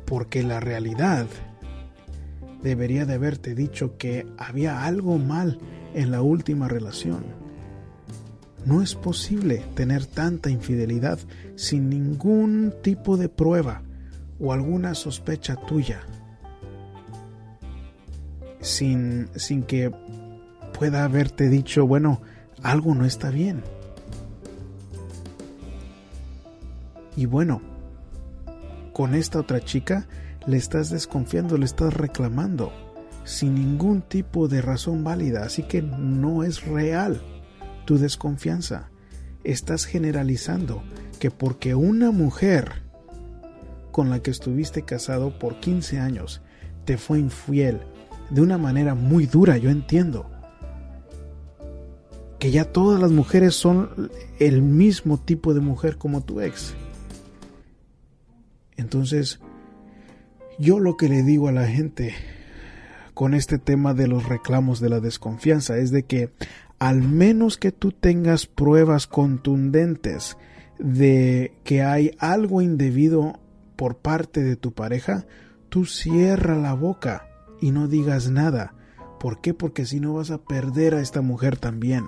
porque 0.05 0.43
la 0.43 0.59
realidad 0.59 1.25
debería 2.61 3.07
de 3.07 3.15
haberte 3.15 3.55
dicho 3.55 3.97
que 3.97 4.27
había 4.37 4.85
algo 4.85 5.17
mal 5.17 5.57
en 5.95 6.11
la 6.11 6.21
última 6.21 6.67
relación. 6.67 7.25
No 8.67 8.83
es 8.83 8.93
posible 8.93 9.63
tener 9.73 10.05
tanta 10.05 10.51
infidelidad 10.51 11.17
sin 11.55 11.89
ningún 11.89 12.71
tipo 12.83 13.17
de 13.17 13.29
prueba 13.29 13.81
o 14.39 14.53
alguna 14.53 14.93
sospecha 14.93 15.55
tuya. 15.55 16.01
Sin, 18.65 19.29
sin 19.35 19.61
que 19.61 19.91
pueda 20.73 21.03
haberte 21.03 21.49
dicho, 21.49 21.85
bueno, 21.85 22.19
algo 22.63 22.95
no 22.95 23.05
está 23.05 23.29
bien. 23.29 23.61
Y 27.15 27.27
bueno, 27.27 27.61
con 28.91 29.13
esta 29.13 29.39
otra 29.39 29.61
chica 29.61 30.07
le 30.47 30.57
estás 30.57 30.89
desconfiando, 30.89 31.59
le 31.59 31.65
estás 31.65 31.93
reclamando, 31.93 32.73
sin 33.23 33.53
ningún 33.53 34.01
tipo 34.01 34.47
de 34.47 34.63
razón 34.63 35.03
válida, 35.03 35.43
así 35.43 35.61
que 35.61 35.83
no 35.83 36.43
es 36.43 36.65
real 36.65 37.21
tu 37.85 37.99
desconfianza. 37.99 38.89
Estás 39.43 39.85
generalizando 39.85 40.81
que 41.19 41.29
porque 41.29 41.75
una 41.75 42.09
mujer 42.09 42.81
con 43.91 44.09
la 44.09 44.23
que 44.23 44.31
estuviste 44.31 44.81
casado 44.81 45.37
por 45.37 45.59
15 45.59 45.99
años 45.99 46.41
te 46.83 46.97
fue 46.97 47.19
infiel 47.19 47.81
de 48.29 48.41
una 48.41 48.57
manera 48.57 48.95
muy 48.95 49.25
dura, 49.25 49.57
yo 49.57 49.69
entiendo. 49.69 50.29
Que 52.39 52.51
ya 52.51 52.65
todas 52.65 52.99
las 52.99 53.11
mujeres 53.11 53.55
son 53.55 54.11
el 54.39 54.61
mismo 54.61 55.19
tipo 55.19 55.53
de 55.53 55.61
mujer 55.61 55.97
como 55.97 56.23
tu 56.23 56.41
ex. 56.41 56.73
Entonces, 58.77 59.39
yo 60.59 60.79
lo 60.79 60.97
que 60.97 61.09
le 61.09 61.23
digo 61.23 61.47
a 61.47 61.53
la 61.53 61.67
gente 61.67 62.13
con 63.13 63.33
este 63.33 63.57
tema 63.57 63.93
de 63.93 64.07
los 64.07 64.27
reclamos 64.27 64.79
de 64.79 64.89
la 64.89 64.99
desconfianza 64.99 65.77
es 65.77 65.91
de 65.91 66.03
que 66.03 66.31
al 66.79 67.01
menos 67.01 67.57
que 67.57 67.71
tú 67.71 67.91
tengas 67.93 68.45
pruebas 68.45 69.07
contundentes 69.07 70.37
de 70.77 71.53
que 71.63 71.81
hay 71.81 72.11
algo 72.19 72.61
indebido 72.61 73.39
por 73.77 73.97
parte 73.97 74.43
de 74.43 74.57
tu 74.57 74.73
pareja, 74.73 75.25
tú 75.69 75.85
cierra 75.85 76.57
la 76.57 76.73
boca 76.73 77.27
y 77.61 77.71
no 77.71 77.87
digas 77.87 78.29
nada. 78.29 78.73
¿Por 79.19 79.41
qué? 79.41 79.53
Porque 79.53 79.85
si 79.85 79.99
no 79.99 80.13
vas 80.13 80.31
a 80.31 80.39
perder 80.39 80.95
a 80.95 81.01
esta 81.01 81.21
mujer 81.21 81.57
también. 81.57 82.05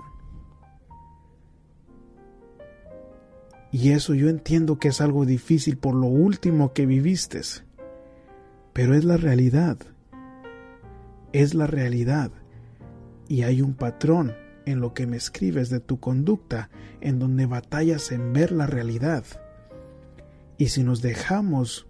Y 3.72 3.92
eso 3.92 4.14
yo 4.14 4.30
entiendo 4.30 4.80
que 4.80 4.90
es 4.90 5.02
algo 5.02 5.26
difícil 5.26 5.78
por 5.78 5.96
lo 5.96 6.08
último 6.08 6.74
que 6.74 6.86
viviste. 6.86 7.42
Pero 8.74 8.96
es 8.96 9.04
la 9.04 9.18
realidad. 9.18 9.78
Es 11.34 11.54
la 11.54 11.68
realidad. 11.68 12.32
Y 13.28 13.44
hay 13.44 13.62
un 13.62 13.74
patrón 13.74 14.34
en 14.66 14.80
lo 14.80 14.94
que 14.94 15.08
me 15.08 15.18
escribes 15.18 15.70
de 15.70 15.80
tu 15.80 16.00
conducta 16.00 16.70
en 17.02 17.20
donde 17.20 17.46
batallas 17.46 18.12
en 18.12 18.34
ver 18.34 18.52
la 18.52 18.68
realidad. 18.68 19.24
Y 20.58 20.70
si 20.70 20.84
nos 20.84 21.02
dejamos 21.02 21.88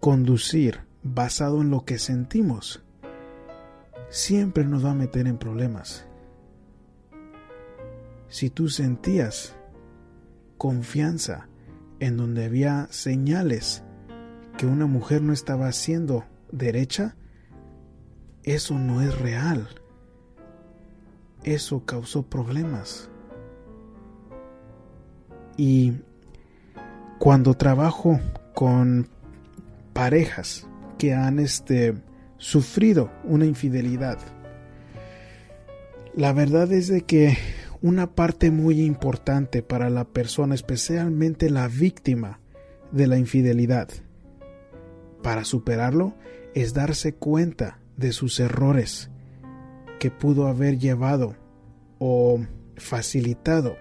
conducir 0.00 0.80
basado 1.04 1.60
en 1.60 1.70
lo 1.70 1.84
que 1.84 1.98
sentimos, 1.98 2.82
siempre 4.08 4.64
nos 4.64 4.84
va 4.84 4.92
a 4.92 4.94
meter 4.94 5.26
en 5.26 5.38
problemas. 5.38 6.06
Si 8.28 8.50
tú 8.50 8.68
sentías 8.68 9.54
confianza 10.56 11.48
en 12.00 12.16
donde 12.16 12.46
había 12.46 12.88
señales 12.90 13.84
que 14.56 14.66
una 14.66 14.86
mujer 14.86 15.22
no 15.22 15.32
estaba 15.32 15.68
haciendo 15.68 16.24
derecha, 16.50 17.16
eso 18.42 18.78
no 18.78 19.02
es 19.02 19.16
real. 19.18 19.68
Eso 21.42 21.84
causó 21.84 22.22
problemas. 22.22 23.10
Y 25.56 25.92
cuando 27.18 27.54
trabajo 27.54 28.18
con 28.54 29.08
parejas 29.92 30.66
han 31.12 31.38
este, 31.38 31.94
sufrido 32.38 33.10
una 33.24 33.46
infidelidad, 33.46 34.18
la 36.16 36.32
verdad 36.32 36.72
es 36.72 36.86
de 36.88 37.02
que 37.02 37.36
una 37.82 38.14
parte 38.14 38.50
muy 38.50 38.80
importante 38.80 39.62
para 39.62 39.90
la 39.90 40.04
persona, 40.04 40.54
especialmente 40.54 41.50
la 41.50 41.66
víctima 41.66 42.40
de 42.92 43.08
la 43.08 43.18
infidelidad, 43.18 43.88
para 45.22 45.44
superarlo 45.44 46.14
es 46.54 46.72
darse 46.72 47.14
cuenta 47.14 47.80
de 47.96 48.12
sus 48.12 48.38
errores 48.38 49.10
que 49.98 50.10
pudo 50.10 50.46
haber 50.46 50.78
llevado 50.78 51.34
o 51.98 52.40
facilitado 52.76 53.76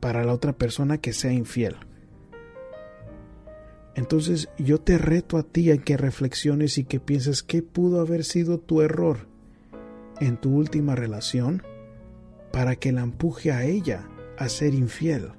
para 0.00 0.24
la 0.24 0.32
otra 0.32 0.52
persona 0.52 0.98
que 0.98 1.12
sea 1.12 1.32
infiel. 1.32 1.76
Entonces 3.94 4.48
yo 4.58 4.80
te 4.80 4.98
reto 4.98 5.36
a 5.36 5.42
ti 5.42 5.70
a 5.70 5.78
que 5.78 5.96
reflexiones 5.96 6.78
y 6.78 6.84
que 6.84 7.00
pienses 7.00 7.42
qué 7.42 7.62
pudo 7.62 8.00
haber 8.00 8.24
sido 8.24 8.58
tu 8.58 8.82
error 8.82 9.28
en 10.20 10.36
tu 10.36 10.54
última 10.54 10.94
relación 10.94 11.62
para 12.52 12.76
que 12.76 12.92
la 12.92 13.02
empuje 13.02 13.52
a 13.52 13.64
ella 13.64 14.08
a 14.38 14.48
ser 14.48 14.74
infiel, 14.74 15.32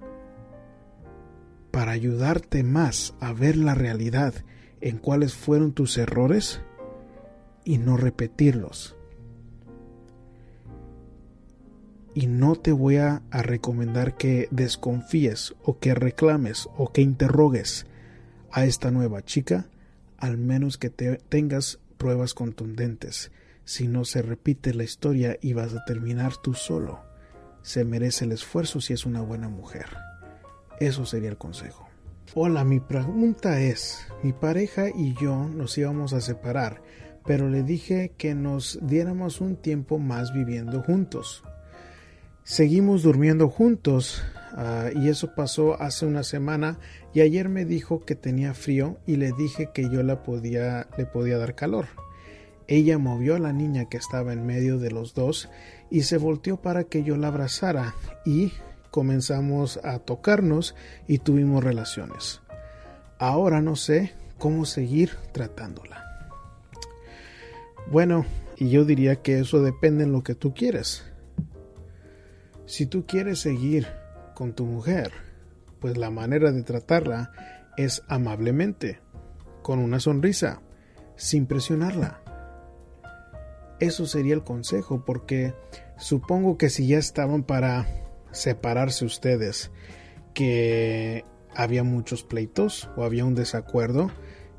para 1.71 1.91
ayudarte 1.91 2.63
más 2.63 3.13
a 3.19 3.33
ver 3.33 3.57
la 3.57 3.75
realidad 3.75 4.33
en 4.81 4.97
cuáles 4.97 5.33
fueron 5.33 5.73
tus 5.73 5.97
errores 5.97 6.61
y 7.63 7.77
no 7.77 7.97
repetirlos. 7.97 8.95
Y 12.13 12.27
no 12.27 12.55
te 12.55 12.71
voy 12.71 12.97
a, 12.97 13.23
recomendar 13.31 14.15
que 14.15 14.47
desconfíes 14.51 15.55
o 15.63 15.79
que 15.79 15.93
reclames 15.93 16.69
o 16.77 16.93
que 16.93 17.01
interrogues 17.01 17.85
a 18.55 18.63
esta 18.63 18.89
nueva 18.89 19.21
chica, 19.21 19.67
al 20.17 20.37
menos 20.37 20.77
que 20.77 20.89
tengas 20.89 21.77
pruebas 21.97 22.33
contundentes 22.33 23.29
si 23.65 23.89
no 23.89 24.05
se 24.05 24.21
repite 24.21 24.73
la 24.73 24.85
historia 24.85 25.37
y 25.41 25.51
vas 25.51 25.73
a 25.73 25.83
terminar 25.83 26.37
tú 26.37 26.53
solo. 26.53 27.01
Se 27.63 27.83
merece 27.83 28.23
el 28.23 28.31
esfuerzo 28.31 28.79
si 28.79 28.93
es 28.93 29.05
una 29.05 29.19
buena 29.19 29.49
mujer. 29.49 29.87
Eso 30.79 31.05
sería 31.05 31.29
el 31.29 31.37
consejo. 31.37 31.89
Hola, 32.33 32.63
mi 32.63 32.79
pregunta 32.79 33.59
es, 33.59 34.07
mi 34.23 34.31
pareja 34.31 34.87
y 34.87 35.13
yo 35.19 35.49
nos 35.49 35.77
íbamos 35.77 36.13
a 36.13 36.21
separar, 36.21 36.81
pero 37.25 37.49
le 37.49 37.61
dije 37.61 38.13
que 38.17 38.35
nos 38.35 38.79
diéramos 38.81 39.41
un 39.41 39.57
tiempo 39.57 39.99
más 39.99 40.31
viviendo 40.31 40.81
juntos. 40.81 41.43
Seguimos 42.47 43.01
durmiendo 43.01 43.49
juntos 43.49 44.21
ah, 44.51 44.91
y 44.93 45.10
eso 45.10 45.34
pasó 45.34 45.81
hace 45.81 46.05
una 46.05 46.21
semana 46.21 46.77
y 47.12 47.21
ayer 47.21 47.49
me 47.49 47.65
dijo 47.65 48.05
que 48.05 48.13
tenía 48.13 48.53
frío 48.53 48.99
y 49.08 49.15
le 49.15 49.31
dije 49.31 49.71
que 49.73 49.89
yo 49.89 50.03
la 50.03 50.21
podía, 50.21 50.86
le 50.95 51.08
podía 51.08 51.39
dar 51.39 51.55
calor. 51.55 51.88
Ella 52.67 52.99
movió 52.99 53.34
a 53.34 53.39
la 53.39 53.51
niña 53.51 53.89
que 53.89 53.97
estaba 53.97 54.31
en 54.31 54.45
medio 54.45 54.77
de 54.77 54.91
los 54.91 55.15
dos 55.15 55.49
y 55.89 56.03
se 56.03 56.19
volteó 56.19 56.58
para 56.58 56.84
que 56.84 57.01
yo 57.01 57.17
la 57.17 57.29
abrazara 57.29 57.95
y 58.27 58.53
comenzamos 58.91 59.79
a 59.84 59.97
tocarnos 59.97 60.75
y 61.08 61.17
tuvimos 61.17 61.63
relaciones. 61.63 62.41
Ahora 63.17 63.60
no 63.60 63.75
sé 63.75 64.13
cómo 64.38 64.65
seguir 64.65 65.15
tratándola. 65.31 66.03
Bueno, 67.89 68.23
y 68.55 68.69
yo 68.69 68.86
diría 68.86 69.15
que 69.15 69.39
eso 69.39 69.63
depende 69.63 70.03
en 70.03 70.12
lo 70.12 70.23
que 70.23 70.36
tú 70.36 70.53
quieres. 70.53 71.05
Si 72.65 72.86
tú 72.86 73.06
quieres 73.06 73.39
seguir 73.39 73.88
con 74.34 74.54
tu 74.54 74.65
mujer, 74.65 75.12
pues 75.80 75.97
la 75.97 76.10
manera 76.10 76.51
de 76.51 76.63
tratarla 76.63 77.32
es 77.78 78.04
amablemente, 78.08 78.99
con 79.62 79.80
una 79.80 79.99
sonrisa, 79.99 80.62
sin 81.15 81.45
presionarla 81.45 82.21
eso 83.80 84.06
sería 84.06 84.34
el 84.34 84.43
consejo, 84.43 85.04
porque 85.06 85.54
supongo 85.97 86.58
que 86.58 86.69
si 86.69 86.88
ya 86.88 86.97
estaban 86.97 87.43
para 87.43 87.88
separarse 88.32 89.06
ustedes, 89.06 89.71
que 90.34 91.25
había 91.54 91.84
muchos 91.84 92.23
pleitos 92.23 92.89
o 92.95 93.04
había 93.04 93.25
un 93.25 93.36
desacuerdo 93.36 94.12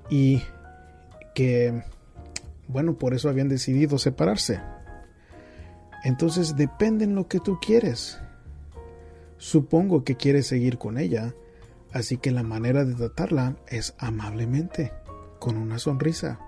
y 0.09 0.43
que, 1.35 1.83
bueno, 2.69 2.99
por 2.99 3.15
eso 3.15 3.29
habían 3.29 3.49
decidido 3.49 3.99
separarse. 3.99 4.61
Entonces 6.07 6.55
depende 6.55 7.05
en 7.05 7.17
lo 7.17 7.27
que 7.27 7.41
tú 7.41 7.59
quieres. 7.61 8.21
Supongo 9.39 10.05
que 10.05 10.17
quieres 10.17 10.47
seguir 10.47 10.79
con 10.79 10.99
ella, 10.99 11.35
así 11.93 12.17
que 12.17 12.31
la 12.31 12.45
manera 12.45 12.85
de 12.85 12.95
tratarla 12.95 13.57
es 13.67 13.97
amablemente, 13.99 14.93
con 15.41 15.57
una 15.57 15.81
sonrisa. 15.81 16.39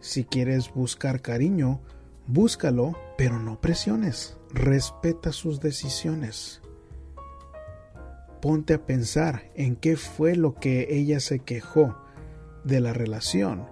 Si 0.00 0.24
quieres 0.24 0.74
buscar 0.74 1.22
cariño, 1.22 1.82
búscalo, 2.26 2.98
pero 3.16 3.38
no 3.38 3.60
presiones. 3.60 4.36
Respeta 4.52 5.30
sus 5.30 5.60
decisiones. 5.60 6.62
Ponte 8.40 8.74
a 8.74 8.84
pensar 8.84 9.52
en 9.54 9.76
qué 9.76 9.96
fue 9.96 10.34
lo 10.34 10.56
que 10.56 10.88
ella 10.90 11.20
se 11.20 11.38
quejó 11.38 11.96
de 12.64 12.80
la 12.80 12.92
relación 12.92 13.68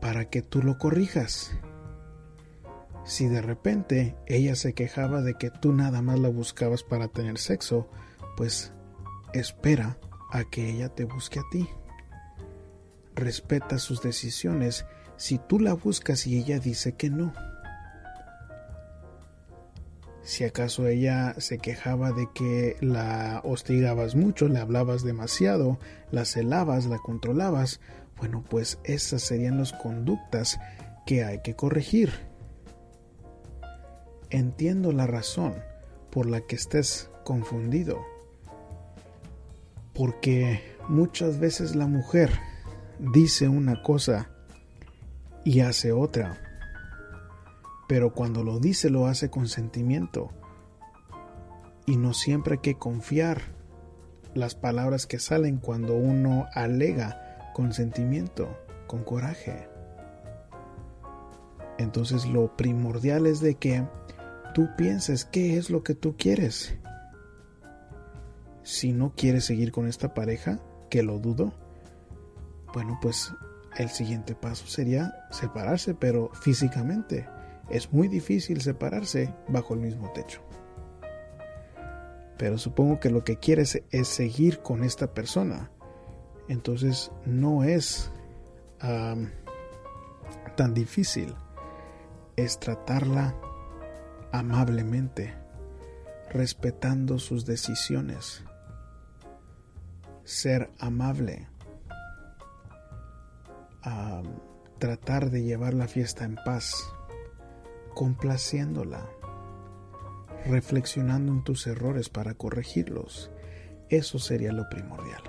para 0.00 0.30
que 0.30 0.42
tú 0.42 0.62
lo 0.62 0.78
corrijas. 0.78 1.50
Si 3.04 3.28
de 3.28 3.42
repente 3.42 4.16
ella 4.26 4.54
se 4.54 4.74
quejaba 4.74 5.22
de 5.22 5.34
que 5.34 5.50
tú 5.50 5.72
nada 5.72 6.02
más 6.02 6.18
la 6.18 6.28
buscabas 6.28 6.82
para 6.82 7.08
tener 7.08 7.38
sexo, 7.38 7.88
pues 8.36 8.72
espera 9.32 9.98
a 10.30 10.44
que 10.44 10.70
ella 10.70 10.88
te 10.88 11.04
busque 11.04 11.40
a 11.40 11.42
ti. 11.50 11.68
Respeta 13.14 13.78
sus 13.78 14.02
decisiones 14.02 14.86
si 15.16 15.38
tú 15.38 15.58
la 15.58 15.74
buscas 15.74 16.26
y 16.26 16.38
ella 16.38 16.58
dice 16.58 16.96
que 16.96 17.10
no. 17.10 17.32
Si 20.22 20.44
acaso 20.44 20.86
ella 20.86 21.34
se 21.38 21.58
quejaba 21.58 22.12
de 22.12 22.28
que 22.32 22.76
la 22.80 23.40
hostigabas 23.42 24.14
mucho, 24.14 24.48
le 24.48 24.60
hablabas 24.60 25.02
demasiado, 25.02 25.78
la 26.10 26.24
celabas, 26.24 26.86
la 26.86 26.98
controlabas, 26.98 27.80
bueno, 28.16 28.44
pues 28.48 28.78
esas 28.84 29.22
serían 29.22 29.58
las 29.58 29.72
conductas 29.72 30.60
que 31.06 31.24
hay 31.24 31.40
que 31.42 31.56
corregir. 31.56 32.29
Entiendo 34.30 34.92
la 34.92 35.06
razón 35.06 35.54
por 36.10 36.26
la 36.26 36.40
que 36.40 36.56
estés 36.56 37.10
confundido, 37.24 38.00
porque 39.94 40.62
muchas 40.88 41.38
veces 41.38 41.76
la 41.76 41.86
mujer 41.86 42.30
dice 42.98 43.48
una 43.48 43.82
cosa 43.82 44.30
y 45.44 45.60
hace 45.60 45.92
otra 45.92 46.38
pero 47.90 48.14
cuando 48.14 48.44
lo 48.44 48.60
dice 48.60 48.88
lo 48.88 49.08
hace 49.08 49.30
con 49.30 49.48
sentimiento. 49.48 50.30
Y 51.86 51.96
no 51.96 52.14
siempre 52.14 52.52
hay 52.54 52.60
que 52.60 52.78
confiar 52.78 53.42
las 54.32 54.54
palabras 54.54 55.06
que 55.06 55.18
salen 55.18 55.56
cuando 55.56 55.96
uno 55.96 56.46
alega 56.54 57.50
con 57.52 57.72
sentimiento, 57.72 58.56
con 58.86 59.02
coraje. 59.02 59.66
Entonces 61.78 62.26
lo 62.26 62.56
primordial 62.56 63.26
es 63.26 63.40
de 63.40 63.56
que 63.56 63.82
tú 64.52 64.70
pienses 64.76 65.24
qué 65.24 65.56
es 65.56 65.70
lo 65.70 65.82
que 65.82 65.94
tú 65.94 66.16
quieres. 66.16 66.76
Si 68.62 68.92
no 68.92 69.14
quieres 69.16 69.44
seguir 69.44 69.72
con 69.72 69.86
esta 69.86 70.14
pareja, 70.14 70.60
que 70.90 71.02
lo 71.02 71.18
dudo, 71.18 71.52
bueno, 72.72 72.98
pues 73.00 73.32
el 73.76 73.88
siguiente 73.88 74.34
paso 74.34 74.66
sería 74.66 75.26
separarse, 75.30 75.94
pero 75.94 76.30
físicamente 76.34 77.28
es 77.70 77.92
muy 77.92 78.08
difícil 78.08 78.60
separarse 78.60 79.34
bajo 79.48 79.74
el 79.74 79.80
mismo 79.80 80.10
techo. 80.12 80.40
Pero 82.36 82.58
supongo 82.58 83.00
que 83.00 83.10
lo 83.10 83.22
que 83.22 83.36
quieres 83.36 83.82
es 83.90 84.08
seguir 84.08 84.60
con 84.60 84.82
esta 84.82 85.12
persona. 85.14 85.70
Entonces 86.48 87.12
no 87.26 87.64
es 87.64 88.10
tan 90.56 90.74
difícil. 90.74 91.34
Es 92.36 92.58
tratarla 92.58 93.36
amablemente, 94.32 95.34
respetando 96.30 97.18
sus 97.18 97.44
decisiones. 97.46 98.44
Ser 100.24 100.70
amable. 100.78 101.48
tratar 104.78 105.30
de 105.30 105.42
llevar 105.42 105.74
la 105.74 105.88
fiesta 105.88 106.24
en 106.24 106.36
paz 106.36 106.74
complaciéndola, 107.94 109.06
reflexionando 110.46 111.32
en 111.32 111.44
tus 111.44 111.66
errores 111.66 112.08
para 112.08 112.34
corregirlos. 112.34 113.30
Eso 113.90 114.18
sería 114.18 114.52
lo 114.52 114.68
primordial. 114.70 115.22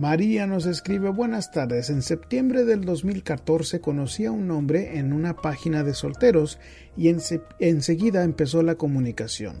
María 0.00 0.46
nos 0.46 0.64
escribe 0.64 1.10
buenas 1.10 1.50
tardes. 1.50 1.90
En 1.90 2.00
septiembre 2.00 2.64
del 2.64 2.86
2014 2.86 3.82
conocí 3.82 4.24
a 4.24 4.32
un 4.32 4.50
hombre 4.50 4.96
en 4.96 5.12
una 5.12 5.36
página 5.36 5.84
de 5.84 5.92
solteros 5.92 6.58
y 6.96 7.14
enseguida 7.58 8.24
empezó 8.24 8.62
la 8.62 8.76
comunicación. 8.76 9.60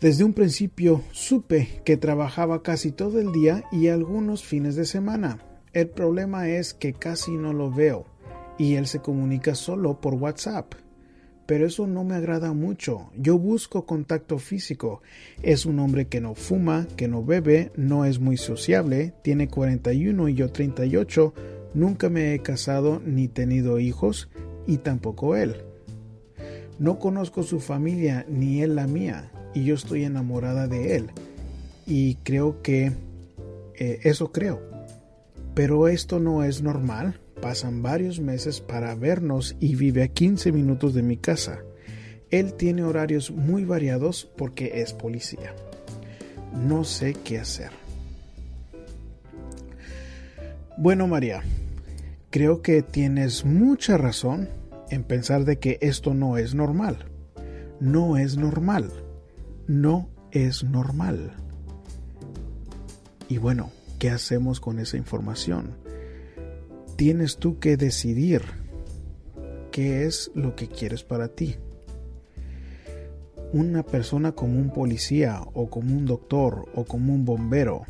Desde 0.00 0.22
un 0.22 0.34
principio 0.34 1.02
supe 1.10 1.82
que 1.84 1.96
trabajaba 1.96 2.62
casi 2.62 2.92
todo 2.92 3.18
el 3.18 3.32
día 3.32 3.64
y 3.72 3.88
algunos 3.88 4.44
fines 4.44 4.76
de 4.76 4.84
semana. 4.84 5.40
El 5.72 5.88
problema 5.88 6.48
es 6.48 6.72
que 6.72 6.92
casi 6.92 7.32
no 7.32 7.52
lo 7.52 7.72
veo 7.72 8.06
y 8.56 8.76
él 8.76 8.86
se 8.86 9.00
comunica 9.00 9.56
solo 9.56 10.00
por 10.00 10.14
WhatsApp. 10.14 10.74
Pero 11.50 11.66
eso 11.66 11.88
no 11.88 12.04
me 12.04 12.14
agrada 12.14 12.52
mucho. 12.52 13.10
Yo 13.16 13.36
busco 13.36 13.84
contacto 13.84 14.38
físico. 14.38 15.02
Es 15.42 15.66
un 15.66 15.80
hombre 15.80 16.06
que 16.06 16.20
no 16.20 16.36
fuma, 16.36 16.86
que 16.96 17.08
no 17.08 17.24
bebe, 17.24 17.72
no 17.74 18.04
es 18.04 18.20
muy 18.20 18.36
sociable, 18.36 19.14
tiene 19.24 19.48
41 19.48 20.28
y 20.28 20.34
yo 20.34 20.52
38, 20.52 21.34
nunca 21.74 22.08
me 22.08 22.34
he 22.34 22.38
casado 22.38 23.02
ni 23.04 23.26
tenido 23.26 23.80
hijos 23.80 24.28
y 24.68 24.76
tampoco 24.76 25.34
él. 25.34 25.56
No 26.78 27.00
conozco 27.00 27.42
su 27.42 27.58
familia 27.58 28.24
ni 28.28 28.62
él 28.62 28.76
la 28.76 28.86
mía 28.86 29.32
y 29.52 29.64
yo 29.64 29.74
estoy 29.74 30.04
enamorada 30.04 30.68
de 30.68 30.94
él 30.94 31.10
y 31.84 32.14
creo 32.22 32.62
que 32.62 32.92
eh, 33.74 33.98
eso 34.04 34.30
creo. 34.30 34.62
Pero 35.56 35.88
esto 35.88 36.20
no 36.20 36.44
es 36.44 36.62
normal. 36.62 37.18
Pasan 37.40 37.82
varios 37.82 38.20
meses 38.20 38.60
para 38.60 38.94
vernos 38.94 39.56
y 39.60 39.74
vive 39.74 40.02
a 40.02 40.08
15 40.08 40.52
minutos 40.52 40.94
de 40.94 41.02
mi 41.02 41.16
casa. 41.16 41.60
Él 42.30 42.54
tiene 42.54 42.84
horarios 42.84 43.30
muy 43.30 43.64
variados 43.64 44.30
porque 44.36 44.82
es 44.82 44.92
policía. 44.92 45.54
No 46.52 46.84
sé 46.84 47.14
qué 47.24 47.38
hacer. 47.38 47.70
Bueno, 50.76 51.06
María, 51.06 51.42
creo 52.30 52.62
que 52.62 52.82
tienes 52.82 53.44
mucha 53.44 53.96
razón 53.96 54.48
en 54.90 55.04
pensar 55.04 55.44
de 55.44 55.58
que 55.58 55.78
esto 55.80 56.14
no 56.14 56.36
es 56.36 56.54
normal. 56.54 57.06
No 57.80 58.16
es 58.16 58.36
normal. 58.36 58.90
No 59.66 60.08
es 60.30 60.62
normal. 60.62 61.32
Y 63.28 63.38
bueno, 63.38 63.70
¿qué 63.98 64.10
hacemos 64.10 64.60
con 64.60 64.78
esa 64.78 64.96
información? 64.96 65.79
Tienes 67.00 67.38
tú 67.38 67.58
que 67.58 67.78
decidir 67.78 68.42
qué 69.72 70.04
es 70.04 70.30
lo 70.34 70.54
que 70.54 70.68
quieres 70.68 71.02
para 71.02 71.28
ti. 71.28 71.56
Una 73.54 73.82
persona 73.82 74.32
como 74.32 74.58
un 74.58 74.68
policía 74.68 75.40
o 75.54 75.70
como 75.70 75.96
un 75.96 76.04
doctor 76.04 76.66
o 76.74 76.84
como 76.84 77.14
un 77.14 77.24
bombero 77.24 77.84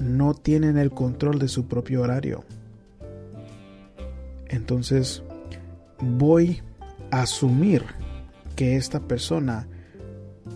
no 0.00 0.34
tienen 0.34 0.76
el 0.76 0.90
control 0.90 1.38
de 1.38 1.46
su 1.46 1.66
propio 1.66 2.02
horario. 2.02 2.42
Entonces 4.48 5.22
voy 6.00 6.62
a 7.12 7.22
asumir 7.22 7.84
que 8.56 8.74
esta 8.74 8.98
persona 8.98 9.68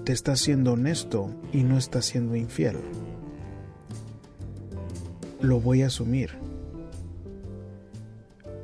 te 0.02 0.12
está 0.12 0.34
siendo 0.34 0.72
honesto 0.72 1.30
y 1.52 1.62
no 1.62 1.78
está 1.78 2.02
siendo 2.02 2.34
infiel. 2.34 2.78
Lo 5.40 5.60
voy 5.60 5.82
a 5.82 5.86
asumir. 5.86 6.45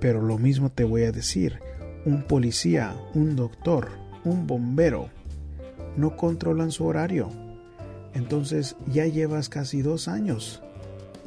Pero 0.03 0.21
lo 0.21 0.37
mismo 0.37 0.69
te 0.69 0.83
voy 0.83 1.05
a 1.05 1.13
decir, 1.13 1.61
un 2.05 2.25
policía, 2.25 2.97
un 3.15 3.37
doctor, 3.37 3.91
un 4.25 4.49
bombero, 4.49 5.11
no 5.97 6.17
controlan 6.17 6.73
su 6.73 6.87
horario. 6.87 7.29
Entonces 8.13 8.75
ya 8.89 9.07
llevas 9.07 9.49
casi 9.49 9.81
dos 9.81 10.09
años 10.09 10.61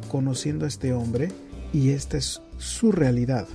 conociendo 0.09 0.65
a 0.65 0.67
este 0.67 0.91
hombre 0.91 1.31
y 1.71 1.91
esta 1.91 2.17
es 2.17 2.41
su 2.57 2.91
realidad. 2.91 3.47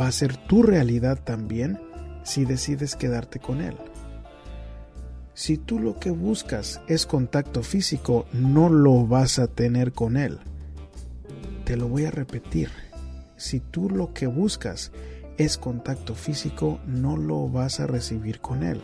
Va 0.00 0.06
a 0.06 0.12
ser 0.12 0.38
tu 0.38 0.62
realidad 0.62 1.20
también 1.22 1.78
si 2.24 2.46
decides 2.46 2.96
quedarte 2.96 3.38
con 3.38 3.60
él. 3.60 3.76
Si 5.34 5.58
tú 5.58 5.78
lo 5.78 6.00
que 6.00 6.10
buscas 6.10 6.80
es 6.88 7.04
contacto 7.04 7.62
físico, 7.62 8.24
no 8.32 8.70
lo 8.70 9.06
vas 9.06 9.38
a 9.38 9.46
tener 9.46 9.92
con 9.92 10.16
él. 10.16 10.38
Te 11.66 11.76
lo 11.76 11.86
voy 11.86 12.06
a 12.06 12.10
repetir 12.10 12.87
si 13.38 13.60
tú 13.60 13.88
lo 13.88 14.12
que 14.12 14.26
buscas 14.26 14.92
es 15.38 15.56
contacto 15.56 16.14
físico, 16.14 16.80
no 16.86 17.16
lo 17.16 17.48
vas 17.48 17.80
a 17.80 17.86
recibir 17.86 18.40
con 18.40 18.64
él. 18.64 18.82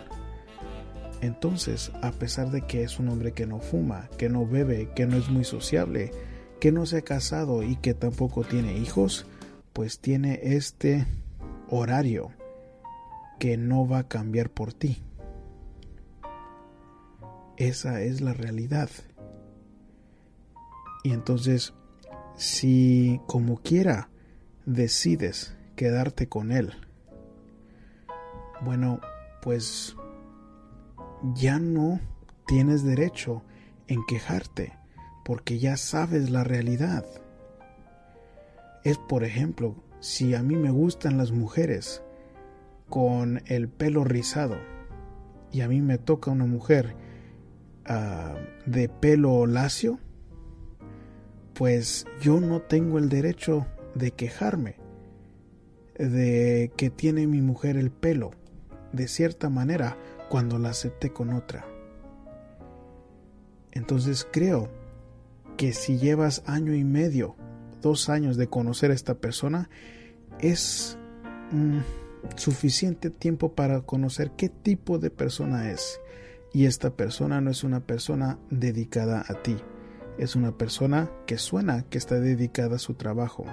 Entonces, 1.21 1.91
a 2.03 2.13
pesar 2.13 2.51
de 2.51 2.63
que 2.63 2.85
es 2.85 2.99
un 2.99 3.09
hombre 3.09 3.33
que 3.33 3.47
no 3.47 3.59
fuma, 3.59 4.09
que 4.17 4.29
no 4.29 4.47
bebe, 4.47 4.91
que 4.95 5.07
no 5.07 5.17
es 5.17 5.29
muy 5.29 5.45
sociable, 5.45 6.13
que 6.61 6.71
no 6.71 6.87
se 6.87 6.99
ha 6.99 7.03
casado 7.03 7.63
y 7.63 7.77
que 7.77 7.95
tampoco 7.95 8.45
tiene 8.45 8.79
hijos, 8.79 9.27
pues 9.73 9.99
tiene 9.99 10.39
este 10.43 11.07
horario 11.69 12.31
que 13.39 13.57
no 13.57 13.89
va 13.89 13.99
a 13.99 14.09
cambiar 14.09 14.51
por 14.51 14.73
ti. 14.73 15.03
Esa 17.57 18.03
es 18.03 18.21
la 18.21 18.33
realidad. 18.33 18.89
Y 21.03 21.13
entonces, 21.13 21.75
si 22.37 23.21
como 23.27 23.57
quiera 23.57 24.09
decides 24.67 25.57
quedarte 25.77 26.29
con 26.29 26.53
él, 26.53 26.73
bueno, 28.63 29.01
pues 29.43 29.97
ya 31.35 31.59
no 31.59 32.01
tienes 32.47 32.85
derecho 32.85 33.43
en 33.89 34.05
quejarte, 34.07 34.73
porque 35.25 35.59
ya 35.59 35.77
sabes 35.77 36.31
la 36.31 36.45
realidad. 36.45 37.05
Es 38.85 38.99
por 38.99 39.25
ejemplo, 39.25 39.77
si 40.01 40.35
a 40.35 40.43
mí 40.43 40.57
me 40.57 40.71
gustan 40.71 41.19
las 41.19 41.33
mujeres 41.33 42.03
con 42.89 43.43
el 43.47 43.69
pelo 43.69 44.05
rizado 44.05 44.57
y 45.51 45.63
a 45.63 45.69
mí 45.69 45.81
me 45.81 45.99
toca 45.99 46.31
una 46.31 46.47
mujer 46.47 46.95
uh, 47.89 48.71
de 48.71 48.89
pelo 48.89 49.47
lacio, 49.47 49.99
pues 51.55 52.07
yo 52.21 52.41
no 52.41 52.61
tengo 52.61 52.99
el 52.99 53.09
derecho 53.09 53.67
de 53.95 54.11
quejarme 54.11 54.77
de 55.99 56.73
que 56.77 56.91
tiene 56.91 57.27
mi 57.27 57.41
mujer 57.41 57.77
el 57.77 57.91
pelo 57.91 58.33
de 58.93 59.09
cierta 59.09 59.49
manera 59.49 59.97
cuando 60.29 60.59
la 60.59 60.71
acepté 60.71 61.11
con 61.11 61.33
otra. 61.33 61.65
Entonces 63.73 64.27
creo 64.31 64.69
que 65.57 65.73
si 65.73 65.99
llevas 65.99 66.43
año 66.47 66.75
y 66.75 66.85
medio, 66.85 67.37
dos 67.83 68.09
años 68.09 68.37
de 68.37 68.49
conocer 68.49 68.91
a 68.91 68.95
esta 68.95 69.15
persona, 69.15 69.69
es 70.41 70.99
mm, 71.53 71.79
suficiente 72.37 73.11
tiempo 73.11 73.53
para 73.53 73.83
conocer 73.83 74.33
qué 74.33 74.49
tipo 74.49 74.99
de 74.99 75.11
persona 75.11 75.71
es. 75.71 76.01
Y 76.53 76.67
esta 76.67 76.91
persona 76.91 77.41
no 77.41 77.51
es 77.51 77.65
una 77.65 77.81
persona 77.81 78.39
dedicada 78.51 79.25
a 79.29 79.43
ti, 79.43 79.57
es 80.19 80.37
una 80.37 80.57
persona 80.57 81.11
que 81.27 81.37
suena 81.37 81.83
que 81.83 81.99
está 81.99 82.21
dedicada 82.21 82.77
a 82.77 82.81
su 82.81 82.95
trabajo. 82.95 83.45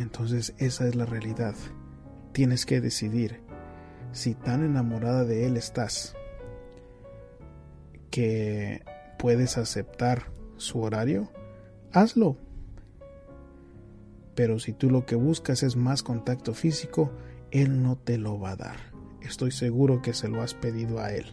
Entonces 0.00 0.54
esa 0.56 0.88
es 0.88 0.94
la 0.94 1.04
realidad. 1.04 1.54
Tienes 2.32 2.64
que 2.64 2.80
decidir 2.80 3.42
si 4.12 4.34
tan 4.34 4.64
enamorada 4.64 5.24
de 5.24 5.46
él 5.46 5.58
estás 5.58 6.16
que 8.10 8.82
puedes 9.18 9.58
aceptar 9.58 10.32
su 10.56 10.80
horario, 10.80 11.30
hazlo. 11.92 12.38
Pero 14.34 14.58
si 14.58 14.72
tú 14.72 14.88
lo 14.88 15.04
que 15.04 15.16
buscas 15.16 15.62
es 15.62 15.76
más 15.76 16.02
contacto 16.02 16.54
físico, 16.54 17.12
él 17.50 17.82
no 17.82 17.98
te 17.98 18.16
lo 18.16 18.40
va 18.40 18.52
a 18.52 18.56
dar. 18.56 18.76
Estoy 19.20 19.50
seguro 19.50 20.00
que 20.00 20.14
se 20.14 20.28
lo 20.28 20.40
has 20.40 20.54
pedido 20.54 21.00
a 21.00 21.12
él. 21.12 21.26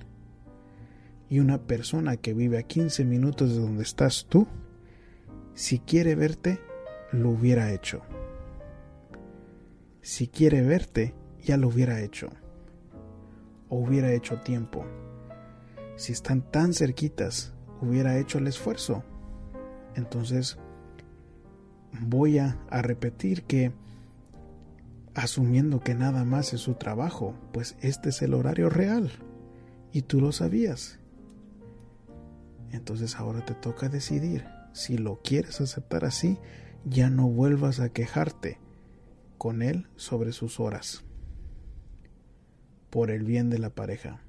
Y 1.29 1.39
una 1.39 1.57
persona 1.57 2.17
que 2.17 2.33
vive 2.33 2.57
a 2.57 2.63
15 2.63 3.05
minutos 3.05 3.55
de 3.55 3.61
donde 3.61 3.83
estás 3.83 4.25
tú, 4.27 4.45
si 5.53 5.79
quiere 5.79 6.15
verte, 6.15 6.59
lo 7.13 7.29
hubiera 7.29 7.71
hecho. 7.71 8.01
Si 10.07 10.29
quiere 10.29 10.61
verte, 10.61 11.13
ya 11.43 11.57
lo 11.57 11.67
hubiera 11.67 11.99
hecho. 11.99 12.29
O 13.67 13.79
hubiera 13.79 14.13
hecho 14.13 14.39
tiempo. 14.39 14.85
Si 15.97 16.13
están 16.13 16.49
tan 16.49 16.73
cerquitas, 16.73 17.53
hubiera 17.81 18.17
hecho 18.17 18.37
el 18.37 18.47
esfuerzo. 18.47 19.03
Entonces, 19.95 20.59
voy 21.91 22.37
a, 22.39 22.57
repetir 22.69 23.43
que, 23.43 23.73
asumiendo 25.13 25.81
que 25.81 25.93
nada 25.93 26.23
más 26.23 26.53
es 26.53 26.61
su 26.61 26.75
trabajo, 26.75 27.35
pues 27.51 27.75
este 27.81 28.07
es 28.07 28.21
el 28.21 28.33
horario 28.33 28.69
real. 28.69 29.11
Y 29.91 30.03
tú 30.03 30.21
lo 30.21 30.31
sabías. 30.31 31.01
Entonces 32.71 33.17
ahora 33.17 33.43
te 33.43 33.55
toca 33.55 33.89
decidir. 33.89 34.45
Si 34.71 34.97
lo 34.97 35.21
quieres 35.21 35.59
aceptar 35.59 36.05
así, 36.05 36.37
ya 36.85 37.09
no 37.09 37.27
vuelvas 37.27 37.81
a 37.81 37.89
quejarte 37.89 38.57
con 39.37 39.61
él 39.61 39.87
sobre 39.95 40.31
sus 40.31 40.59
horas. 40.59 41.03
Por 42.89 43.11
el 43.11 43.23
bien 43.23 43.49
de 43.49 43.59
la 43.59 43.69
pareja. 43.69 44.21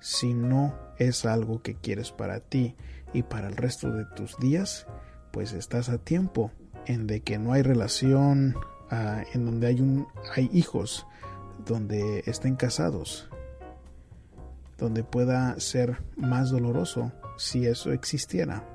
Si 0.00 0.34
no 0.34 0.74
es 0.98 1.24
algo 1.24 1.62
que 1.62 1.76
quieres 1.76 2.12
para 2.12 2.40
ti 2.40 2.76
y 3.12 3.22
para 3.22 3.48
el 3.48 3.56
resto 3.56 3.90
de 3.92 4.04
tus 4.04 4.38
días, 4.38 4.86
pues 5.32 5.52
estás 5.52 5.88
a 5.88 5.98
tiempo 5.98 6.50
en 6.86 7.06
de 7.06 7.22
que 7.22 7.38
no 7.38 7.52
hay 7.52 7.62
relación, 7.62 8.54
ah, 8.90 9.24
en 9.32 9.46
donde 9.46 9.66
hay, 9.68 9.80
un, 9.80 10.06
hay 10.34 10.50
hijos, 10.52 11.06
donde 11.64 12.22
estén 12.26 12.56
casados, 12.56 13.28
donde 14.78 15.04
pueda 15.04 15.58
ser 15.58 16.02
más 16.16 16.50
doloroso 16.50 17.12
si 17.38 17.66
eso 17.66 17.92
existiera. 17.92 18.73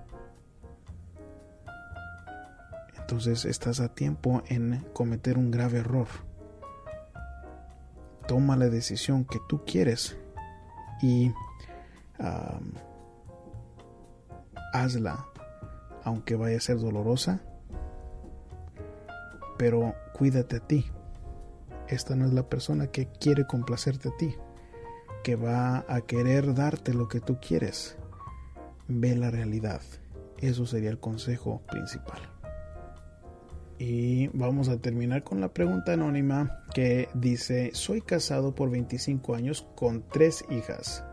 Entonces 3.09 3.45
estás 3.45 3.79
a 3.79 3.95
tiempo 3.95 4.43
en 4.49 4.85
cometer 4.93 5.39
un 5.39 5.49
grave 5.49 5.79
error. 5.79 6.05
Toma 8.27 8.55
la 8.55 8.69
decisión 8.69 9.25
que 9.25 9.39
tú 9.49 9.65
quieres 9.65 10.15
y 11.01 11.33
hazla, 14.73 15.25
aunque 16.03 16.35
vaya 16.35 16.57
a 16.57 16.61
ser 16.61 16.77
dolorosa, 16.77 17.41
pero 19.57 19.95
cuídate 20.13 20.57
a 20.57 20.67
ti. 20.67 20.85
Esta 21.87 22.15
no 22.15 22.27
es 22.27 22.33
la 22.33 22.47
persona 22.47 22.91
que 22.91 23.07
quiere 23.07 23.47
complacerte 23.47 24.09
a 24.09 24.17
ti, 24.17 24.35
que 25.23 25.35
va 25.35 25.83
a 25.87 26.01
querer 26.01 26.53
darte 26.53 26.93
lo 26.93 27.07
que 27.07 27.21
tú 27.21 27.39
quieres. 27.41 27.97
Ve 28.87 29.15
la 29.15 29.31
realidad. 29.31 29.81
Eso 30.37 30.67
sería 30.67 30.91
el 30.91 30.99
consejo 30.99 31.63
principal. 31.71 32.38
Y 33.79 34.27
vamos 34.33 34.67
a 34.67 34.77
terminar 34.77 35.23
con 35.23 35.39
la 35.39 35.53
pregunta 35.53 35.93
anónima 35.93 36.65
que 36.73 37.07
dice, 37.13 37.71
soy 37.73 38.01
casado 38.01 38.53
por 38.53 38.69
25 38.69 39.35
años 39.35 39.65
con 39.75 40.03
tres 40.11 40.43
hijas. 40.49 41.05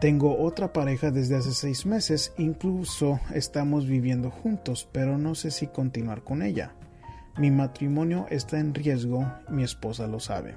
Tengo 0.00 0.38
otra 0.38 0.72
pareja 0.72 1.10
desde 1.10 1.36
hace 1.36 1.52
seis 1.52 1.84
meses, 1.84 2.32
incluso 2.38 3.20
estamos 3.34 3.86
viviendo 3.86 4.30
juntos, 4.30 4.88
pero 4.92 5.18
no 5.18 5.34
sé 5.34 5.50
si 5.50 5.66
continuar 5.66 6.24
con 6.24 6.42
ella. 6.42 6.74
Mi 7.36 7.50
matrimonio 7.50 8.26
está 8.30 8.58
en 8.58 8.72
riesgo, 8.72 9.30
mi 9.50 9.62
esposa 9.62 10.06
lo 10.06 10.20
sabe. 10.20 10.54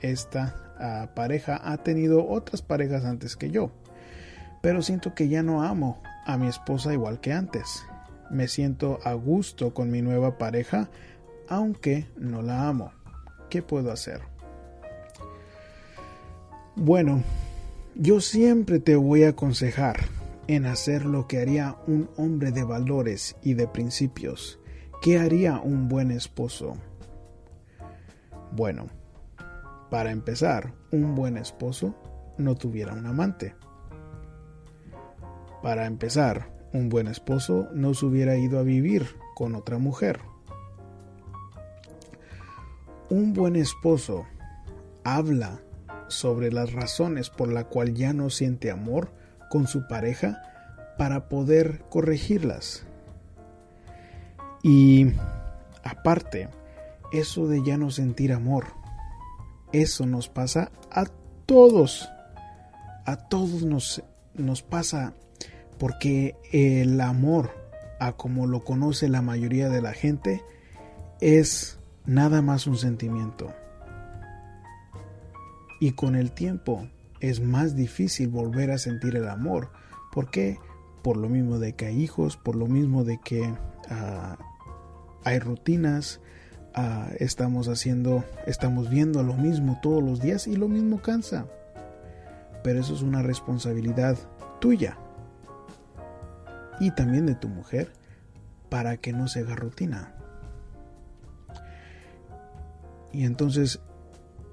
Esta 0.00 0.56
ah, 0.80 1.10
pareja 1.14 1.60
ha 1.62 1.76
tenido 1.82 2.26
otras 2.26 2.62
parejas 2.62 3.04
antes 3.04 3.36
que 3.36 3.50
yo, 3.50 3.72
pero 4.62 4.80
siento 4.80 5.14
que 5.14 5.28
ya 5.28 5.42
no 5.42 5.62
amo 5.62 6.00
a 6.24 6.38
mi 6.38 6.48
esposa 6.48 6.94
igual 6.94 7.20
que 7.20 7.32
antes 7.34 7.84
me 8.32 8.48
siento 8.48 8.98
a 9.04 9.12
gusto 9.12 9.74
con 9.74 9.90
mi 9.90 10.02
nueva 10.02 10.38
pareja, 10.38 10.90
aunque 11.48 12.08
no 12.16 12.42
la 12.42 12.66
amo. 12.68 12.92
¿Qué 13.50 13.62
puedo 13.62 13.92
hacer? 13.92 14.22
Bueno, 16.74 17.22
yo 17.94 18.20
siempre 18.20 18.80
te 18.80 18.96
voy 18.96 19.24
a 19.24 19.30
aconsejar 19.30 20.00
en 20.48 20.64
hacer 20.66 21.04
lo 21.04 21.28
que 21.28 21.38
haría 21.38 21.76
un 21.86 22.08
hombre 22.16 22.50
de 22.50 22.64
valores 22.64 23.36
y 23.42 23.54
de 23.54 23.68
principios. 23.68 24.58
¿Qué 25.02 25.18
haría 25.18 25.60
un 25.60 25.88
buen 25.88 26.10
esposo? 26.10 26.76
Bueno, 28.52 28.86
para 29.90 30.10
empezar, 30.10 30.72
un 30.90 31.14
buen 31.14 31.36
esposo 31.36 31.94
no 32.38 32.54
tuviera 32.54 32.94
un 32.94 33.04
amante. 33.04 33.54
Para 35.62 35.86
empezar, 35.86 36.51
un 36.72 36.88
buen 36.88 37.06
esposo 37.06 37.68
no 37.72 37.94
se 37.94 38.06
hubiera 38.06 38.36
ido 38.36 38.58
a 38.58 38.62
vivir 38.62 39.16
con 39.34 39.54
otra 39.54 39.78
mujer. 39.78 40.20
Un 43.10 43.34
buen 43.34 43.56
esposo 43.56 44.26
habla 45.04 45.60
sobre 46.08 46.50
las 46.50 46.72
razones 46.72 47.30
por 47.30 47.52
la 47.52 47.64
cual 47.64 47.94
ya 47.94 48.12
no 48.12 48.30
siente 48.30 48.70
amor 48.70 49.12
con 49.50 49.66
su 49.66 49.86
pareja 49.86 50.42
para 50.96 51.28
poder 51.28 51.82
corregirlas. 51.90 52.84
Y 54.62 55.12
aparte, 55.82 56.48
eso 57.12 57.48
de 57.48 57.62
ya 57.62 57.76
no 57.76 57.90
sentir 57.90 58.32
amor, 58.32 58.66
eso 59.72 60.06
nos 60.06 60.28
pasa 60.28 60.70
a 60.90 61.06
todos. 61.46 62.08
A 63.04 63.16
todos 63.16 63.62
nos, 63.62 64.02
nos 64.34 64.62
pasa 64.62 65.14
porque 65.82 66.36
el 66.52 67.00
amor, 67.00 67.50
a 67.98 68.12
como 68.12 68.46
lo 68.46 68.62
conoce 68.62 69.08
la 69.08 69.20
mayoría 69.20 69.68
de 69.68 69.82
la 69.82 69.92
gente, 69.92 70.44
es 71.20 71.80
nada 72.06 72.40
más 72.40 72.68
un 72.68 72.76
sentimiento. 72.76 73.52
Y 75.80 75.90
con 75.90 76.14
el 76.14 76.30
tiempo 76.30 76.86
es 77.18 77.40
más 77.40 77.74
difícil 77.74 78.28
volver 78.28 78.70
a 78.70 78.78
sentir 78.78 79.16
el 79.16 79.28
amor. 79.28 79.72
¿Por 80.12 80.30
qué? 80.30 80.56
Por 81.02 81.16
lo 81.16 81.28
mismo 81.28 81.58
de 81.58 81.72
que 81.72 81.86
hay 81.86 82.00
hijos, 82.00 82.36
por 82.36 82.54
lo 82.54 82.68
mismo 82.68 83.02
de 83.02 83.18
que 83.18 83.52
ah, 83.90 84.38
hay 85.24 85.40
rutinas, 85.40 86.20
ah, 86.76 87.08
estamos 87.18 87.66
haciendo, 87.66 88.22
estamos 88.46 88.88
viendo 88.88 89.24
lo 89.24 89.34
mismo 89.34 89.80
todos 89.82 90.00
los 90.00 90.20
días 90.20 90.46
y 90.46 90.54
lo 90.54 90.68
mismo 90.68 91.02
cansa. 91.02 91.46
Pero 92.62 92.78
eso 92.78 92.94
es 92.94 93.02
una 93.02 93.22
responsabilidad 93.22 94.16
tuya 94.60 94.96
y 96.82 96.90
también 96.90 97.26
de 97.26 97.36
tu 97.36 97.48
mujer 97.48 97.92
para 98.68 98.96
que 98.96 99.12
no 99.12 99.28
se 99.28 99.38
haga 99.38 99.54
rutina. 99.54 100.12
Y 103.12 103.24
entonces 103.24 103.78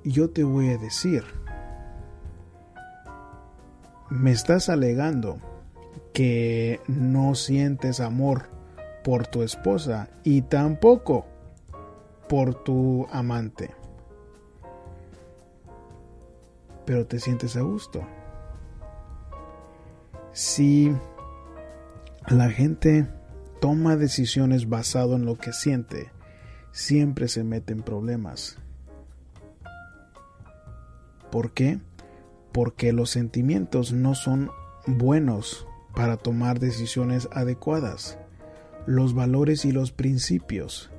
yo 0.03 0.29
te 0.29 0.43
voy 0.43 0.69
a 0.69 0.77
decir, 0.77 1.23
me 4.11 4.29
estás 4.29 4.69
alegando 4.69 5.39
que 6.13 6.79
no 6.87 7.33
sientes 7.33 7.99
amor 7.99 8.51
por 9.03 9.25
tu 9.25 9.41
esposa 9.41 10.07
y 10.23 10.43
tampoco 10.43 11.25
por 12.27 12.63
tu 12.63 13.07
amante. 13.11 13.71
Pero 16.85 17.07
te 17.07 17.19
sientes 17.19 17.55
a 17.55 17.61
gusto. 17.61 18.03
Si 20.31 20.95
la 22.29 22.51
gente 22.51 23.07
toma 23.59 23.95
decisiones 23.95 24.69
basado 24.69 25.15
en 25.15 25.25
lo 25.25 25.37
que 25.37 25.51
siente, 25.51 26.11
siempre 26.71 27.27
se 27.27 27.43
mete 27.43 27.73
en 27.73 27.81
problemas. 27.81 28.57
¿Por 31.31 31.53
qué? 31.53 31.79
Porque 32.51 32.93
los 32.93 33.09
sentimientos 33.09 33.93
no 33.93 34.13
son 34.13 34.51
buenos 34.85 35.65
para 35.95 36.17
tomar 36.17 36.59
decisiones 36.59 37.27
adecuadas. 37.31 38.19
Los 38.85 39.13
valores 39.15 39.65
y 39.65 39.71
los 39.71 39.91
principios 39.91 40.91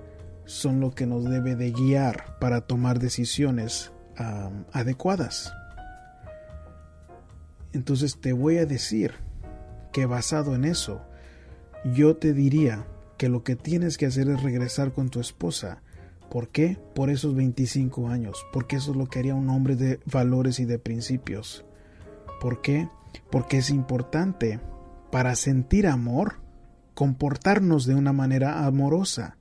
son 0.47 0.81
lo 0.81 0.91
que 0.91 1.07
nos 1.07 1.25
debe 1.25 1.55
de 1.55 1.71
guiar 1.71 2.39
para 2.41 2.63
tomar 2.63 2.99
decisiones 2.99 3.93
adecuadas. 4.73 5.53
Entonces 7.73 8.21
te 8.21 8.33
voy 8.33 8.59
a 8.59 8.67
decir 8.67 9.15
que 9.93 10.07
basado 10.07 10.55
en 10.55 10.65
eso, 10.65 11.03
yo 11.85 12.17
te 12.17 12.33
diría 12.33 12.87
que 13.17 13.29
lo 13.29 13.43
que 13.43 13.57
tienes 13.57 13.99
que 13.99 14.07
hacer 14.07 14.29
es 14.29 14.43
regresar 14.43 14.93
con 14.93 15.09
tu 15.09 15.21
esposa. 15.21 15.83
¿Por 16.31 16.49
qué? 16.49 16.79
Por 16.95 17.11
esos 17.11 17.35
25 17.35 18.09
años. 18.09 18.47
Porque 18.53 18.77
eso 18.77 18.93
es 18.93 18.97
lo 18.97 19.07
que 19.07 19.19
haría 19.19 19.35
un 19.35 19.51
hombre 19.51 19.77
de 19.77 20.01
valores 20.07 20.61
y 20.61 20.65
de 20.65 20.79
principios. 20.79 21.65
¿Por 22.41 22.63
qué? 22.63 22.89
Porque 23.31 23.59
es 23.59 23.71
importante 23.71 24.61
para 25.11 25.35
sentir 25.35 25.87
amor 25.87 26.37
comportarnos 26.95 27.87
de 27.87 27.95
una 27.95 28.13
manera 28.13 28.67
amorosa. 28.67 29.39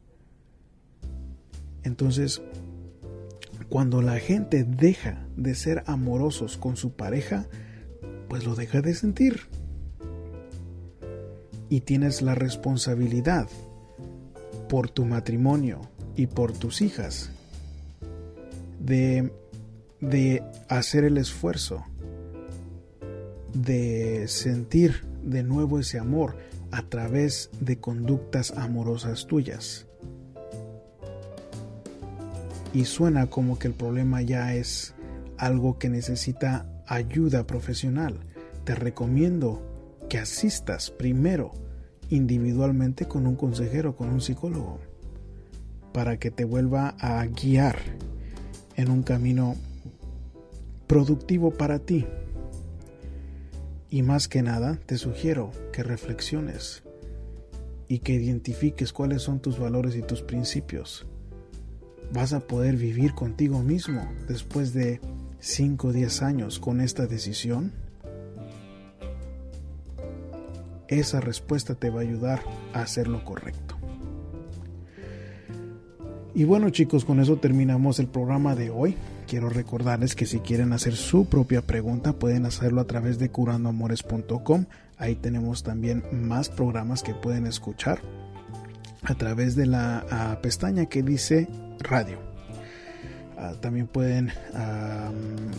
Entonces, 1.84 2.41
cuando 3.69 4.02
la 4.02 4.17
gente 4.19 4.63
deja 4.63 5.25
de 5.36 5.56
ser 5.56 5.84
amorosos 5.86 6.58
con 6.58 6.75
su 6.75 6.93
pareja, 6.93 7.47
pues 8.28 8.45
lo 8.45 8.56
deja 8.56 8.82
de 8.82 8.93
sentir. 8.93 9.41
Y 11.69 11.82
tienes 11.82 12.21
la 12.21 12.36
responsabilidad 12.36 13.47
por 14.67 14.89
tu 14.89 15.05
matrimonio 15.05 15.82
y 16.15 16.27
por 16.27 16.53
tus 16.53 16.82
hijas 16.82 17.32
de, 18.79 19.32
de 20.01 20.43
hacer 20.67 21.03
el 21.03 21.17
esfuerzo 21.17 21.86
de 23.53 24.27
sentir 24.27 25.03
de 25.23 25.43
nuevo 25.43 25.79
ese 25.79 25.99
amor 25.99 26.38
a 26.71 26.84
través 26.84 27.49
de 27.60 27.79
conductas 27.79 28.51
amorosas 28.51 29.25
tuyas. 29.27 29.88
Y 32.73 32.86
suena 32.86 33.27
como 33.27 33.58
que 33.58 33.67
el 33.67 33.73
problema 33.73 34.21
ya 34.21 34.53
es 34.53 34.93
algo 35.38 35.79
que 35.79 35.89
necesita 35.89 36.67
ayuda 36.86 37.47
profesional. 37.47 38.19
Te 38.63 38.75
recomiendo 38.75 39.62
que 40.09 40.17
asistas 40.17 40.91
primero 40.91 41.53
individualmente 42.09 43.07
con 43.07 43.27
un 43.27 43.35
consejero, 43.35 43.95
con 43.95 44.09
un 44.09 44.19
psicólogo, 44.19 44.79
para 45.93 46.17
que 46.17 46.31
te 46.31 46.43
vuelva 46.43 46.95
a 46.99 47.25
guiar 47.25 47.77
en 48.75 48.89
un 48.89 49.03
camino 49.03 49.55
productivo 50.87 51.51
para 51.51 51.79
ti. 51.79 52.05
Y 53.91 54.01
más 54.01 54.27
que 54.27 54.41
nada, 54.41 54.79
te 54.85 54.97
sugiero 54.97 55.51
que 55.71 55.83
reflexiones 55.83 56.83
y 57.87 57.99
que 57.99 58.13
identifiques 58.13 58.93
cuáles 58.93 59.23
son 59.23 59.39
tus 59.39 59.59
valores 59.59 59.95
y 59.95 60.01
tus 60.01 60.21
principios. 60.21 61.05
Vas 62.13 62.33
a 62.33 62.39
poder 62.39 62.75
vivir 62.75 63.13
contigo 63.13 63.61
mismo 63.61 64.07
después 64.27 64.73
de 64.73 64.99
5 65.39 65.87
o 65.87 65.91
10 65.91 66.21
años 66.21 66.59
con 66.59 66.81
esta 66.81 67.07
decisión. 67.07 67.71
Esa 70.89 71.21
respuesta 71.21 71.75
te 71.75 71.89
va 71.89 71.99
a 71.99 72.04
ayudar 72.04 72.41
a 72.73 72.82
hacer 72.82 73.08
lo 73.08 73.23
correcto. 73.23 73.75
Y 76.34 76.43
bueno 76.43 76.69
chicos, 76.69 77.06
con 77.06 77.19
eso 77.19 77.38
terminamos 77.38 77.99
el 77.99 78.08
programa 78.08 78.56
de 78.56 78.69
hoy. 78.69 78.95
Quiero 79.28 79.49
recordarles 79.49 80.15
que 80.15 80.25
si 80.25 80.39
quieren 80.39 80.73
hacer 80.73 80.95
su 80.95 81.25
propia 81.25 81.62
pregunta 81.62 82.13
pueden 82.13 82.45
hacerlo 82.45 82.82
a 82.82 82.88
través 82.88 83.19
de 83.19 83.30
curandoamores.com. 83.30 84.65
Ahí 84.97 85.15
tenemos 85.15 85.63
también 85.63 86.04
más 86.12 86.49
programas 86.49 87.04
que 87.04 87.13
pueden 87.13 87.45
escuchar 87.45 87.99
a 89.04 89.15
través 89.15 89.56
de 89.56 89.65
la 89.65 90.06
ah, 90.10 90.39
pestaña 90.41 90.88
que 90.88 91.04
dice 91.04 91.47
radio. 91.80 92.28
Ah, 93.41 93.54
también 93.58 93.88
pueden 93.88 94.34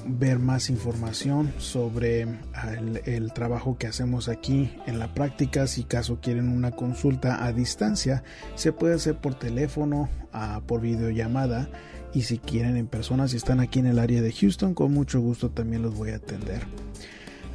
ver 0.05 0.39
más 0.39 0.69
información 0.69 1.51
sobre 1.57 2.27
ah, 2.53 2.75
el, 3.07 3.33
trabajo 3.33 3.79
que 3.79 3.87
hacemos 3.87 4.29
aquí 4.29 4.71
en 4.87 4.99
la 4.99 5.15
práctica. 5.15 5.67
Si 5.67 5.85
caso 5.85 6.19
quieren 6.21 6.51
una 6.51 6.73
consulta 6.73 7.43
a 7.43 7.55
distancia, 7.55 8.23
se 8.55 8.75
puede 8.75 8.97
hacer 8.97 9.17
por 9.17 9.35
teléfono, 9.35 10.11
uh, 10.35 10.61
por 10.61 10.83
videollamada. 10.83 11.71
Y 12.13 12.23
si 12.23 12.37
quieren 12.37 12.77
en 12.77 12.87
persona, 12.87 13.29
si 13.29 13.39
están 13.39 13.61
aquí 13.61 13.79
en 13.79 13.87
el 13.87 13.99
área 13.99 14.21
de 14.21 14.33
Houston, 14.33 14.75
con 14.75 14.93
mucho 14.93 15.21
gusto 15.21 15.49
también 15.49 15.81
los 15.81 15.95
voy 15.95 16.11
a 16.11 16.17
atender. 16.17 16.67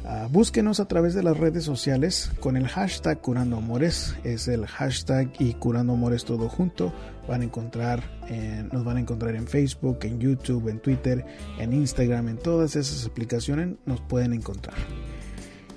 Ah, 0.08 0.28
búsquenos 0.30 0.78
a 0.78 0.86
través 0.86 1.14
de 1.14 1.24
las 1.24 1.36
redes 1.36 1.64
sociales 1.64 2.30
con 2.38 2.56
el 2.56 2.68
hashtag 2.68 3.20
Curando 3.20 3.56
Amores. 3.56 4.14
Es 4.22 4.46
el 4.46 4.64
hashtag 4.64 5.32
y 5.40 5.54
Curando 5.54 5.94
Amores 5.94 6.24
todo 6.24 6.48
junto. 6.48 6.92
Van 7.26 7.40
a 7.40 7.44
encontrar, 7.44 8.04
nos 8.72 8.84
van 8.84 8.98
a 8.98 9.00
encontrar 9.00 9.34
en 9.34 9.48
Facebook, 9.48 9.98
en 10.02 10.20
YouTube, 10.20 10.68
en 10.68 10.78
Twitter, 10.78 11.26
en 11.58 11.72
Instagram, 11.72 12.28
en 12.28 12.36
todas 12.36 12.76
esas 12.76 13.04
aplicaciones 13.04 13.74
nos 13.84 14.00
pueden 14.00 14.32
encontrar. 14.32 14.76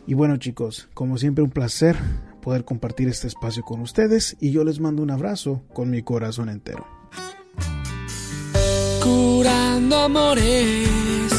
Y 0.06 0.13
bueno 0.13 0.38
chicos, 0.38 0.89
como 0.94 1.18
siempre 1.18 1.44
un 1.44 1.50
placer 1.50 1.96
poder 2.44 2.65
compartir 2.65 3.08
este 3.08 3.28
espacio 3.28 3.63
con 3.63 3.82
ustedes 3.82 4.38
y 4.39 4.52
yo 4.52 4.63
les 4.63 4.80
mando 4.80 5.02
un 5.02 5.10
abrazo 5.10 5.63
con 5.74 5.89
mi 5.89 6.04
corazón 6.04 6.50
entero. 6.50 6.86
Curando 9.02 9.98
amores 9.98 11.38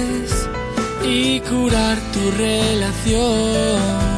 curar 1.49 1.97
tu 2.13 2.31
relación. 2.31 4.10